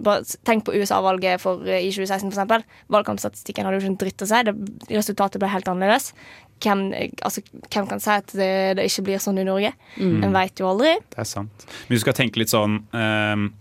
Tenk 0.43 0.65
på 0.67 0.75
USA-valget 0.75 1.39
eh, 1.47 1.79
i 1.87 1.91
2016, 1.95 2.27
for 2.27 2.35
eksempel. 2.35 2.65
Valgkampstatistikken 2.91 3.63
hadde 3.65 3.79
jo 3.79 3.85
ikke 3.85 3.93
en 3.93 3.99
dritt 4.03 4.21
å 4.21 4.27
si. 4.27 4.43
Det, 4.43 4.55
resultatet 4.91 5.39
ble 5.39 5.47
helt 5.55 5.71
annerledes. 5.71 6.11
Hvem, 6.59 6.93
eh, 6.93 7.09
altså, 7.23 7.41
hvem 7.71 7.87
kan 7.87 8.03
si 8.03 8.11
at 8.11 8.35
det, 8.35 8.51
det 8.75 8.89
ikke 8.91 9.07
blir 9.07 9.23
sånn 9.23 9.39
i 9.39 9.47
Norge? 9.47 9.71
En 9.99 10.35
veit 10.35 10.59
jo 10.59 10.67
aldri. 10.75 10.97
Det 11.15 11.23
er 11.23 11.31
sant. 11.37 11.65
Men 11.87 11.95
du 11.95 12.03
skal 12.03 12.13
tenke 12.19 12.43
litt 12.43 12.51
sånn 12.51 12.81
um, 12.91 13.53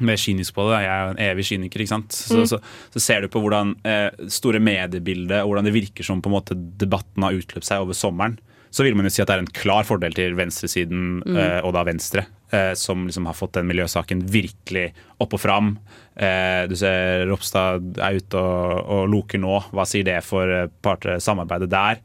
mer 0.00 0.20
kynisk 0.20 0.54
på 0.56 0.64
det. 0.70 0.78
Jeg 0.84 0.92
er 0.92 1.04
jo 1.04 1.14
en 1.14 1.22
evig 1.26 1.46
kyniker. 1.50 1.82
ikke 1.84 1.94
sant? 1.94 2.16
Så, 2.16 2.46
så, 2.48 2.58
så 2.94 3.02
ser 3.02 3.22
du 3.22 3.28
på 3.32 3.42
hvordan 3.42 3.74
eh, 3.88 4.08
store 4.32 4.62
mediebildet 4.62 5.42
og 5.42 5.52
hvordan 5.52 5.68
det 5.68 5.76
virker 5.76 6.06
som 6.06 6.22
på 6.22 6.30
en 6.30 6.36
måte 6.38 6.56
debatten 6.56 7.26
har 7.26 7.36
utløpt 7.36 7.68
seg 7.68 7.84
over 7.84 7.96
sommeren. 7.96 8.38
Så 8.72 8.86
vil 8.86 8.94
man 8.96 9.04
jo 9.04 9.12
si 9.12 9.20
at 9.20 9.28
det 9.28 9.34
er 9.36 9.42
en 9.44 9.50
klar 9.52 9.84
fordel 9.84 10.14
til 10.16 10.32
venstresiden, 10.38 11.18
eh, 11.28 11.58
og 11.60 11.74
da 11.76 11.82
Venstre, 11.84 12.24
eh, 12.52 12.72
som 12.78 13.04
liksom 13.04 13.26
har 13.28 13.36
fått 13.36 13.52
den 13.58 13.68
miljøsaken 13.68 14.22
virkelig 14.32 14.86
opp 15.20 15.36
og 15.36 15.40
fram. 15.42 15.74
Eh, 16.16 16.64
du 16.68 16.74
ser 16.76 17.26
Ropstad 17.28 18.00
er 18.00 18.16
ute 18.20 18.40
og, 18.40 18.80
og 18.96 19.04
loker 19.12 19.40
nå. 19.44 19.58
Hva 19.76 19.84
sier 19.88 20.04
det 20.08 20.18
for 20.24 20.48
parter, 20.84 21.20
samarbeidet 21.20 21.68
der? 21.72 22.00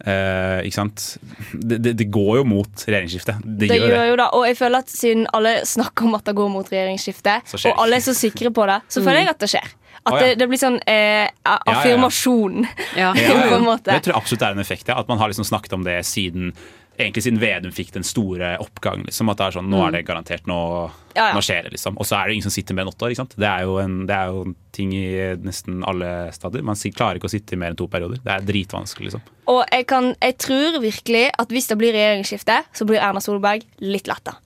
Eh, 0.00 0.66
ikke 0.66 0.78
sant? 0.80 1.06
Det, 1.52 1.78
det, 1.82 1.94
det 2.00 2.06
går 2.10 2.40
jo 2.40 2.44
mot 2.48 2.84
regjeringsskifte. 2.86 3.38
Det, 3.44 3.68
Det 3.70 3.78
gjør 3.78 3.96
det. 4.00 4.08
jo 4.10 4.16
det, 4.22 4.28
og 4.38 4.46
jeg 4.50 4.58
føler 4.58 4.82
at 4.86 4.90
siden 4.90 5.26
alle 5.36 5.54
snakker 5.68 6.10
om 6.10 6.18
at 6.18 6.26
det 6.30 6.34
går 6.38 6.50
mot 6.58 6.70
regjeringsskifte, 6.74 7.38
og 7.70 7.84
alle 7.84 7.98
er 8.00 8.06
så 8.10 8.14
sikre 8.18 8.50
på 8.56 8.66
det, 8.70 8.80
så 8.88 9.02
føler 9.06 9.22
jeg 9.24 9.34
at 9.36 9.46
det 9.46 9.50
skjer. 9.54 9.76
At 10.08 10.16
ja. 10.16 10.20
det, 10.20 10.34
det 10.40 10.46
blir 10.48 10.60
sånn 10.60 10.78
eh, 10.88 11.28
ja. 11.44 11.56
affirmasjon, 11.74 12.66
Ja. 13.00 13.12
på 13.50 13.56
en 13.58 13.66
måte. 13.66 13.92
Jeg 13.92 14.06
tror 14.08 14.16
absolutt 14.20 14.40
det 14.42 14.48
er 14.52 14.56
en 14.58 14.64
effekt. 14.64 14.88
Ja. 14.88 14.98
At 15.02 15.08
man 15.12 15.20
har 15.20 15.28
liksom 15.32 15.44
snakket 15.48 15.76
om 15.76 15.84
det 15.86 16.00
siden 16.08 16.52
Egentlig 17.00 17.22
siden 17.24 17.38
Vedum 17.40 17.72
fikk 17.72 17.94
den 17.94 18.04
store 18.04 18.50
oppgangen. 18.60 19.06
Liksom, 19.08 19.30
at 19.32 19.38
det 19.38 19.44
er 19.46 19.54
sånn, 19.54 19.68
Nå 19.72 19.78
er 19.86 19.94
det 19.94 20.02
garantert, 20.04 20.44
nå, 20.50 20.56
Mm. 20.90 20.98
Ja, 21.16 21.22
ja. 21.30 21.34
nå 21.34 21.40
skjer 21.42 21.64
det. 21.64 21.70
liksom. 21.72 21.96
Og 21.96 22.04
så 22.04 22.18
er 22.18 22.28
det 22.28 22.34
ingen 22.36 22.44
som 22.44 22.52
sitter 22.52 22.76
mer 22.76 22.84
enn 22.84 22.90
åtte 22.92 23.06
år. 23.06 23.14
ikke 23.14 23.22
sant? 23.22 23.36
Det 23.40 23.48
er 23.48 23.64
jo 23.64 23.78
en, 23.80 23.94
det 24.06 24.14
er 24.18 24.34
jo 24.34 24.42
en 24.44 24.52
ting 24.76 24.92
i 24.92 25.06
nesten 25.40 25.80
alle 25.88 26.10
stadier. 26.36 26.62
Man 26.66 26.76
klarer 26.76 27.16
ikke 27.16 27.30
å 27.30 27.32
sitte 27.32 27.56
i 27.56 27.58
mer 27.62 27.72
enn 27.72 27.78
to 27.80 27.88
perioder. 27.88 28.20
Det 28.20 28.34
er 28.34 28.44
dritvanskelig. 28.44 29.08
liksom. 29.08 29.24
Og 29.48 29.62
jeg, 29.72 29.86
kan, 29.88 30.12
jeg 30.20 30.36
tror 30.44 30.76
virkelig 30.84 31.24
at 31.40 31.48
hvis 31.56 31.70
det 31.72 31.78
blir 31.80 31.96
regjeringsskifte, 31.96 32.60
så 32.76 32.84
blir 32.84 33.00
Erna 33.00 33.22
Solberg 33.24 33.64
litt 33.80 34.10
letta. 34.10 34.36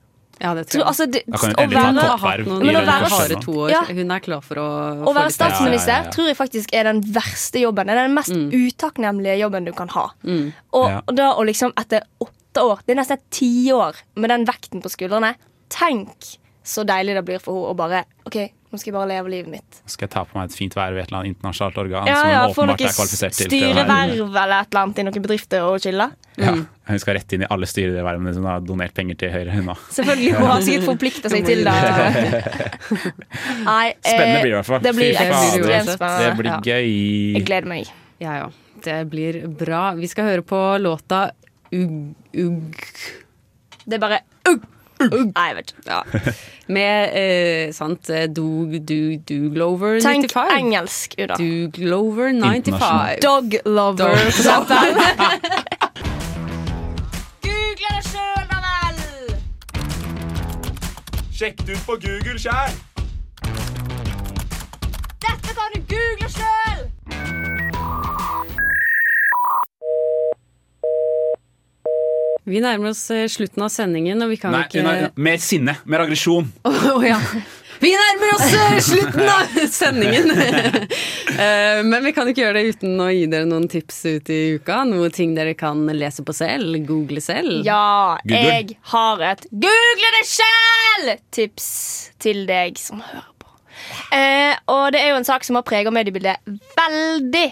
Ja, 0.41 0.53
det 0.53 0.65
Tror, 0.67 0.81
jeg. 0.81 0.87
altså, 0.89 1.05
det, 1.07 1.21
jeg 1.25 1.39
kan 1.39 1.53
endelig 1.63 1.81
ta 1.81 2.07
toppverv. 2.11 2.47
Men 2.59 2.75
å 2.75 2.81
være 2.85 3.37
to 3.41 3.53
år. 3.65 3.69
Ja. 3.71 3.81
Hun 3.87 4.11
er 4.11 4.19
klar 4.25 4.41
for 4.43 4.59
å 4.59 4.67
å 5.07 5.13
være 5.15 5.31
statsminister 5.31 5.93
Ja, 5.93 5.99
ja, 6.01 6.03
ja. 6.09 6.11
tror 6.11 6.27
jeg 6.27 6.37
faktisk 6.37 6.73
er 6.75 6.83
den 6.89 6.99
verste 7.15 7.61
jobben. 7.63 7.87
Det 7.87 7.95
er 7.95 8.01
den 8.09 8.17
mest 8.17 8.35
utakknemlige 8.35 9.37
jobben 9.39 9.65
du 9.65 9.71
kan 9.77 9.89
ha. 9.95 10.09
Mm. 10.23 10.53
Og, 10.73 10.89
Ja. 10.89 11.01
og 11.07 11.15
da 11.15 11.29
å 11.35 11.45
liksom 11.47 11.71
etter 11.79 12.03
åtte 12.19 12.63
år, 12.63 12.79
det 12.85 12.95
er 12.95 13.01
nesten 13.01 13.17
et 13.19 13.29
tiår 13.31 13.95
med 14.15 14.29
den 14.29 14.45
vekten 14.45 14.81
på 14.83 14.91
skuldrene 14.91 15.35
Tenk 15.69 16.37
så 16.65 16.83
deilig 16.85 17.15
det 17.17 17.23
blir 17.25 17.39
for 17.39 17.53
henne 17.55 17.71
å 17.73 17.77
bare 17.77 18.03
OK, 18.25 18.37
nå 18.75 18.81
skal 18.81 18.91
jeg 18.91 18.95
bare 18.99 19.07
leve 19.13 19.31
livet 19.31 19.49
mitt. 19.55 19.79
Skal 19.89 20.05
jeg 20.05 20.13
ta 20.13 20.25
på 20.27 20.37
meg 20.37 20.49
et 20.51 20.57
fint 20.59 20.75
verv 20.77 20.99
i 20.99 21.01
et 21.01 21.07
eller 21.09 21.21
annet 21.23 21.31
internasjonalt 21.33 21.77
organ 21.85 22.09
Ja, 22.11 22.17
som 22.19 22.29
ja, 22.29 22.41
som 22.43 22.51
åpenbart 22.65 22.83
er 22.85 22.93
kvalifisert 22.99 23.37
til? 23.39 23.49
styreverv 23.49 24.13
eller 24.27 24.55
et 24.59 24.69
eller 24.69 24.81
annet 24.83 24.99
i 25.01 25.05
noen 25.07 25.23
bedrifter 25.25 25.65
og 25.69 25.79
chille? 25.83 26.09
Ja, 26.35 26.51
Hun 26.89 26.99
skal 26.99 27.15
rett 27.15 27.31
inn 27.37 27.45
i 27.45 27.47
alle 27.55 27.67
styrevervene 27.71 28.33
som 28.35 28.43
har 28.49 28.59
donert 28.67 28.93
penger 28.93 29.15
til 29.21 29.31
Høyre. 29.31 29.53
hun 29.55 29.69
nå. 29.71 29.75
Selvfølgelig. 29.95 30.33
Hun 30.35 30.47
har 30.51 30.61
sikkert 30.67 30.87
forplikta 30.91 31.31
seg 31.31 31.45
til 31.47 31.63
det. 31.63 31.75
Nei, 33.69 33.87
eh, 33.89 33.95
Spennende 34.11 34.41
blir 34.43 34.51
det 34.51 34.53
i 34.53 34.57
hvert 34.59 34.69
fall. 34.69 34.83
Det 34.83 34.93
blir. 34.97 35.15
Det 35.15 36.35
blir 36.37 36.51
Ja. 36.51 36.59
gøy. 36.59 36.91
Jeg 37.39 37.45
gleder 37.47 37.67
meg. 37.71 37.89
Ja, 38.19 38.35
ja. 38.43 38.49
Det 38.85 38.99
blir 39.09 39.41
bra. 39.47 39.93
Vi 39.97 40.07
skal 40.11 40.27
høre 40.29 40.43
på 40.45 40.59
låta 40.83 41.29
Ugg 41.73 42.13
Ugg 42.37 42.75
Det 43.85 43.97
er 43.97 44.01
bare 44.03 44.19
ugg. 44.51 44.61
Nei, 45.11 45.45
jeg 45.49 45.55
vet 45.59 45.71
ikke. 45.73 45.83
ja. 45.91 46.01
Med 46.67 46.95
eh, 47.19 47.73
sant 47.75 48.09
Doug 48.35 48.71
do, 48.89 48.99
Glover 49.53 49.99
95. 49.99 50.05
Tenk 50.05 50.31
95. 50.31 50.57
engelsk, 50.59 51.15
Uda. 51.19 51.35
Douglover 51.37 52.29
95. 52.33 52.55
Internasjonalt. 52.55 53.21
Dog 53.21 53.45
lover, 53.65 53.97
Dog 53.97 54.17
eksempel. 54.27 54.87
Google 57.45 57.95
det 57.95 58.03
sjøl, 58.09 58.43
da 58.49 58.57
vel! 58.65 58.97
Sjekk 61.35 61.57
det 61.67 61.75
ut 61.77 61.83
på 61.85 61.95
Google 62.05 62.39
sjæl! 62.41 62.73
Dette 65.25 65.51
kan 65.57 65.67
du 65.75 65.79
google 65.93 66.29
sjøl! 66.29 66.64
Vi 72.45 72.59
nærmer 72.61 72.91
oss 72.93 73.03
eh, 73.13 73.25
slutten 73.31 73.63
av 73.65 73.71
sendingen, 73.73 74.21
og 74.21 74.29
vi 74.29 74.37
kan 74.37 74.53
Nei, 74.53 74.65
ikke 74.67 74.83
nei, 74.85 74.97
mer 75.17 75.39
sinne, 75.41 75.77
mer 75.89 76.03
aggresjon. 76.05 76.51
Oh, 76.95 77.01
ja. 77.05 77.17
Vi 77.81 77.89
nærmer 77.91 78.29
oss 78.37 78.45
eh, 78.55 78.75
slutten 78.85 79.27
av 79.29 79.55
sendingen! 79.81 80.31
Eh, 81.35 81.81
Men 81.83 81.99
vi 82.05 82.13
kan 82.15 82.29
ikke 82.31 82.45
gjøre 82.45 82.61
det 82.61 82.77
uten 82.77 82.93
å 83.03 83.09
gi 83.11 83.25
dere 83.27 83.43
noen 83.49 83.65
tips 83.67 83.97
ut 84.07 84.29
i 84.31 84.37
uka. 84.55 84.77
Noe 84.87 85.09
ting 85.11 85.33
dere 85.35 85.51
kan 85.59 85.81
lese 85.91 86.23
på 86.23 86.31
selv, 86.31 86.77
google 86.87 87.19
selv. 87.19 87.57
Ja, 87.67 88.15
Google. 88.23 88.53
jeg 88.53 88.77
har 88.93 89.23
et 89.33 89.43
Google 89.51 90.11
det 90.15 90.21
sjæl-tips 90.31 91.67
til 92.23 92.45
deg 92.47 92.79
som 92.79 93.01
hører 93.03 93.33
på. 93.43 93.51
Eh, 94.15 94.53
og 94.71 94.85
det 94.95 95.01
er 95.03 95.11
jo 95.11 95.19
en 95.19 95.27
sak 95.27 95.43
som 95.43 95.59
har 95.59 95.65
prega 95.67 95.91
mediebildet 95.91 96.39
veldig. 96.79 97.45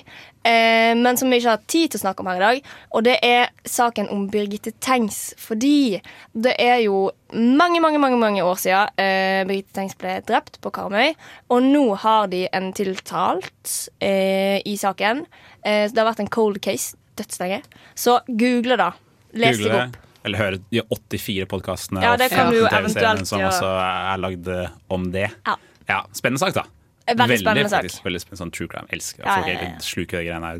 Eh, 0.43 0.91
men 0.99 1.17
som 1.19 1.31
vi 1.31 1.39
ikke 1.39 1.55
har 1.55 1.63
tid 1.71 1.93
til 1.93 2.01
å 2.01 2.03
snakke 2.03 2.23
om 2.23 2.29
her 2.31 2.39
i 2.39 2.43
dag. 2.43 2.71
Og 2.93 3.05
det 3.07 3.17
er 3.23 3.51
saken 3.67 4.09
om 4.13 4.25
Birgitte 4.31 4.73
Tengs. 4.83 5.33
Fordi 5.39 6.01
det 6.33 6.55
er 6.61 6.83
jo 6.85 7.05
mange 7.33 7.81
mange, 7.81 7.97
mange, 8.01 8.19
mange 8.21 8.43
år 8.45 8.59
siden 8.61 8.99
eh, 9.01 9.41
Birgitte 9.49 9.73
Tengs 9.79 9.97
ble 9.99 10.19
drept 10.27 10.59
på 10.63 10.73
Karmøy. 10.75 11.13
Og 11.53 11.63
nå 11.65 11.85
har 12.03 12.29
de 12.33 12.45
en 12.51 12.71
tiltalt 12.75 13.77
eh, 14.03 14.59
i 14.67 14.75
saken. 14.79 15.25
Eh, 15.63 15.87
det 15.89 15.99
har 15.99 16.11
vært 16.11 16.23
en 16.25 16.33
cold 16.33 16.61
case 16.63 16.97
dødslenge. 17.19 17.63
Så 17.95 18.19
google, 18.27 18.77
da. 18.79 18.93
Les 19.33 19.57
Google 19.57 19.73
det. 19.73 19.83
opp. 19.87 19.99
Eller 20.23 20.39
høre 20.39 20.59
de 20.71 20.79
84 20.87 21.47
podkastene 21.51 22.03
Ja, 22.03 22.13
det 22.19 22.29
kan 22.31 22.47
og 22.47 22.53
du 22.55 22.61
jo 22.61 22.67
15 22.69 22.93
TV-seriene 22.93 23.27
som 23.27 23.43
også 23.43 23.73
er 23.83 24.21
lagd 24.23 24.47
eh, 24.47 24.77
om 24.93 25.09
det. 25.11 25.27
Ja. 25.43 25.57
Ja, 25.89 25.99
Spennende 26.15 26.39
sak, 26.45 26.55
da. 26.55 26.63
Veldig 27.07 27.39
spennende 27.41 27.69
sak. 27.69 27.83
faktisk, 27.83 28.03
Veldig 28.05 28.21
spennende, 28.23 28.41
sånn 28.43 28.53
true 28.55 28.69
crime. 28.71 28.87
Elsker 28.95 29.25
Ja, 29.25 29.35
folk 29.39 29.49
ja, 29.51 29.57
ja. 29.65 29.81
sluker 29.83 30.21
de 30.21 30.29
greiene 30.29 30.53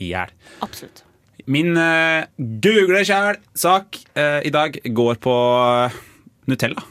i 0.00 0.08
hjel. 0.12 0.32
Absolutt. 0.64 1.04
Min 1.50 1.76
uh, 1.76 2.24
google 2.38 3.02
sjæl-sak 3.04 3.98
uh, 4.16 4.40
i 4.46 4.52
dag 4.54 4.78
går 4.96 5.18
på 5.20 5.34
eh, 5.84 5.96
Nutella. 6.48 6.84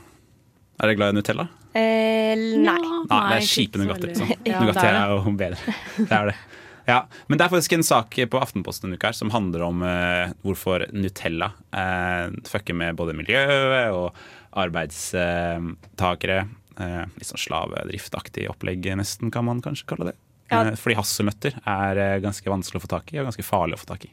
Er 0.77 0.91
dere 0.91 0.97
glad 0.99 1.15
i 1.15 1.17
Nutella? 1.17 1.47
Eh, 1.73 2.35
nei. 2.37 2.77
Nei, 3.09 3.21
det 3.31 3.37
er 3.39 3.47
kjipe 3.49 3.81
Nugatti. 3.81 4.11
Liksom. 4.11 4.33
Ja, 4.49 4.59
Nugatti 4.61 4.83
det 4.83 4.91
er 4.91 4.99
er 4.99 5.15
jo 5.15 5.33
bedre. 5.39 5.73
Det 5.97 6.11
er 6.19 6.29
det. 6.29 6.35
Ja, 6.83 6.99
men 7.31 7.39
det 7.39 7.45
er 7.45 7.51
faktisk 7.53 7.73
en 7.77 7.85
sak 7.87 8.17
på 8.29 8.39
Aftenposten 8.43 8.89
en 8.89 8.97
uke 8.97 9.07
her 9.07 9.15
som 9.15 9.31
handler 9.31 9.63
om 9.69 9.81
uh, 9.87 10.33
hvorfor 10.43 10.83
Nutella 10.91 11.53
uh, 11.71 12.27
fucker 12.49 12.75
med 12.75 12.97
både 12.99 13.15
miljøet 13.15 13.95
og 13.95 14.11
arbeidstakere. 14.59 16.37
Eh, 16.43 16.49
litt 16.79 17.27
sånn 17.29 17.41
slavedriftaktig 17.41 18.47
opplegg, 18.51 18.85
nesten, 18.97 19.31
kan 19.33 19.45
man 19.45 19.61
kanskje 19.61 19.85
kalle 19.93 20.11
det. 20.11 20.15
Ja. 20.51 20.63
Eh, 20.67 20.75
fordi 20.79 20.97
hasselnøtter 20.99 21.59
er 21.65 22.01
eh, 22.01 22.15
ganske 22.23 22.49
vanskelig 22.49 22.81
å 22.81 22.85
få 22.85 22.91
tak 22.95 23.13
i, 23.13 23.19
og 23.21 23.29
ganske 23.29 23.45
farlig 23.45 23.77
å 23.77 23.83
få 23.83 23.89
tak 23.93 24.07
i. 24.09 24.11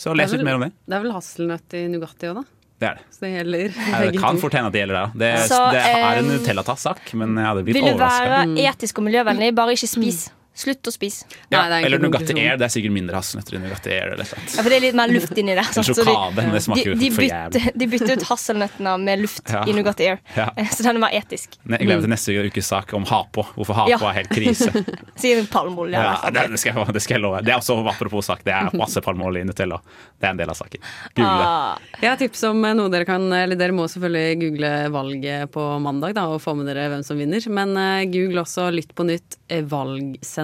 Så 0.00 0.14
les 0.16 0.32
litt 0.32 0.44
mer 0.46 0.56
om 0.56 0.64
det. 0.64 0.72
Det 0.88 0.96
er 0.96 1.04
vel 1.04 1.12
hasselnøtt 1.12 1.76
i 1.76 1.84
Nugatti 1.92 2.30
òg, 2.30 2.40
da. 2.40 2.44
Det 2.80 2.88
er 2.88 2.96
det. 2.96 3.04
Så 3.12 3.20
det 3.26 3.30
gjelder 3.34 3.64
Eh, 3.76 4.10
Det 4.10 4.20
kan 4.20 4.38
fort 4.40 4.54
hende 4.56 4.70
at 4.70 4.72
det 4.72 4.80
gjelder 4.80 4.96
deg 4.96 5.04
òg. 5.04 5.16
Det, 5.20 5.32
det 5.76 5.80
er 5.84 6.20
en 6.22 6.24
eh, 6.24 6.36
Nutella-tass-sak, 6.38 7.10
men 7.20 7.36
jeg 7.36 7.48
hadde 7.50 7.64
blitt 7.66 7.76
Vil 7.76 7.90
du 7.92 8.00
være 8.00 8.38
etisk 8.70 9.02
og 9.02 9.04
miljøvennlig, 9.10 9.50
bare 9.54 9.76
ikke 9.76 9.90
spis. 9.90 10.22
Slutt 10.60 10.82
å 10.90 10.92
spise. 10.92 11.24
Ja, 11.48 11.62
Nei, 11.62 11.68
det 11.70 11.76
er 11.78 11.84
eller 11.86 11.98
Nugatti. 12.02 12.34
Air. 12.36 12.56
Det 12.60 12.66
er 12.66 12.72
sikkert 12.74 12.92
mindre 12.92 13.16
hasselnøtter 13.16 13.54
i 13.56 13.60
Nugatti 13.62 13.92
Air. 13.94 14.10
Eller 14.16 14.26
sant? 14.28 14.50
Ja, 14.56 14.62
for 14.64 14.68
det 14.68 14.76
er 14.76 14.82
litt 14.84 14.96
mer 14.98 15.08
luft 15.14 15.38
inni 15.38 15.54
det. 15.56 15.64
sant? 15.70 15.86
Så 15.86 15.94
de- 15.94 16.04
sjokade, 16.04 16.34
de, 16.36 16.42
de, 16.50 17.06
jævlig. 17.06 17.16
bytter, 17.16 17.78
de 17.80 17.86
bytter 17.94 18.12
ut 18.18 18.24
hasselnøttene 18.28 18.94
med 19.00 19.22
luft 19.22 19.48
Ja. 19.54 19.62
i 19.64 19.72
Nugatti 19.72 20.08
Air. 20.10 20.18
Ja. 20.36 20.48
Så 20.74 20.82
den 20.82 20.96
er 20.98 21.00
mer 21.06 21.14
etisk. 21.16 21.54
Ne- 21.64 21.78
Jeg 21.78 21.86
gleder 21.86 22.02
meg 22.02 22.08
til 22.08 22.12
neste 22.16 22.50
ukes 22.50 22.66
sak 22.74 22.92
om 22.98 23.06
hapå. 23.08 23.46
Hvorfor 23.54 23.78
hapå 23.78 23.94
Ja. 23.94 24.00
er 24.10 24.18
helt 24.18 24.34
krise. 24.34 24.68
Sier 25.22 25.46
palmeolje. 25.52 25.94
Ja, 25.96 26.30
det, 26.34 26.44
det, 26.50 26.60
skal 26.60 26.74
jeg, 26.76 26.94
det 26.98 27.02
skal 27.06 27.16
jeg 27.16 27.22
love. 27.24 27.40
Det 27.46 27.54
er 27.54 27.58
også 27.62 27.78
apropos 27.94 28.26
sak. 28.26 28.44
Det 28.44 28.52
er 28.52 28.68
masse 28.76 29.00
palmeolje 29.00 29.46
i 29.46 29.48
Nutella. 29.48 29.80
Det 30.20 30.28
er 30.28 30.34
en 30.34 30.42
del 30.42 30.50
av 30.52 30.58
saken. 30.60 30.82
Google 31.14 31.38
det. 31.40 31.48
Ah, 31.48 31.78
Jeg 32.02 32.10
har 32.10 32.20
tips 32.20 32.44
om 32.50 32.60
noe 32.60 32.90
dere 32.92 33.06
kan 33.08 33.24
Eller 33.32 33.56
dere 33.56 33.72
må 33.72 33.86
selvfølgelig 33.88 34.36
google 34.42 34.74
valget 34.92 35.50
på 35.54 35.64
mandag 35.80 36.14
da, 36.18 36.26
og 36.28 36.42
få 36.42 36.52
med 36.58 36.68
dere 36.68 36.90
hvem 36.92 37.04
som 37.06 37.16
vinner. 37.16 37.40
Men 37.48 37.72
uh, 37.78 38.04
google 38.10 38.42
også 38.44 38.68
Lytt 38.74 38.92
på 38.98 39.06
nytt 39.08 39.38
eh, 39.48 39.64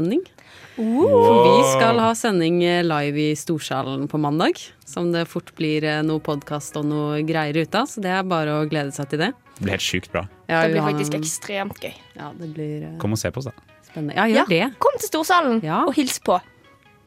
valgsending. 0.06 0.24
For 0.76 1.38
vi 1.46 1.62
skal 1.72 1.98
ha 2.02 2.10
sending 2.14 2.62
eh, 2.64 2.82
live 2.84 3.30
i 3.30 3.36
Storsalen 3.36 4.08
på 4.08 4.18
mandag. 4.20 4.58
Som 4.84 5.12
det 5.12 5.26
fort 5.28 5.54
blir 5.56 5.84
eh, 5.84 6.02
noe 6.04 6.20
podkast 6.20 6.76
og 6.76 6.84
noe 6.86 7.22
greier 7.26 7.56
ut 7.62 7.74
av. 7.74 7.86
Så 7.88 8.02
det 8.04 8.10
er 8.12 8.26
bare 8.28 8.60
å 8.60 8.66
glede 8.68 8.92
seg 8.92 9.08
til 9.10 9.24
det. 9.24 9.32
Det 9.56 9.64
blir 9.64 9.72
helt 9.76 9.86
sjukt 9.86 10.12
bra. 10.12 10.26
Ja, 10.50 10.62
det 10.66 10.74
blir 10.74 10.84
faktisk 10.84 11.16
ekstremt 11.16 11.80
gøy. 11.80 11.94
Ja, 12.18 12.32
det 12.36 12.50
blir 12.52 12.84
uh, 12.90 12.98
Kom 13.00 13.16
og 13.16 13.18
se 13.20 13.30
på 13.32 13.40
oss, 13.40 13.48
da. 13.48 13.78
spennende. 13.88 14.18
Ja, 14.18 14.26
gjør 14.28 14.50
det. 14.52 14.64
Kom 14.84 14.98
til 15.00 15.08
Storsalen 15.08 15.62
Ja. 15.64 15.80
og 15.88 15.96
hils 15.96 16.20
på. 16.20 16.36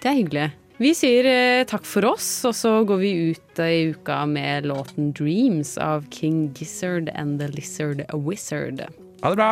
Det 0.01 0.09
er 0.09 0.17
hyggelig. 0.17 0.47
Vi 0.79 0.93
sier 0.95 1.27
eh, 1.27 1.65
takk 1.67 1.83
for 1.85 2.07
oss, 2.07 2.27
og 2.47 2.55
så 2.55 2.71
går 2.87 3.01
vi 3.03 3.11
ut 3.35 3.59
eh, 3.59 3.73
i 3.75 3.81
uka 3.93 4.23
med 4.25 4.65
låten 4.65 5.11
'Dreams' 5.13 5.75
av 5.77 6.07
King 6.09 6.53
Gizzard 6.55 7.11
and 7.13 7.37
The 7.39 7.51
Lizard 7.51 8.01
Wizard. 8.15 8.81
Ha 9.21 9.29
det 9.29 9.35
bra! 9.35 9.51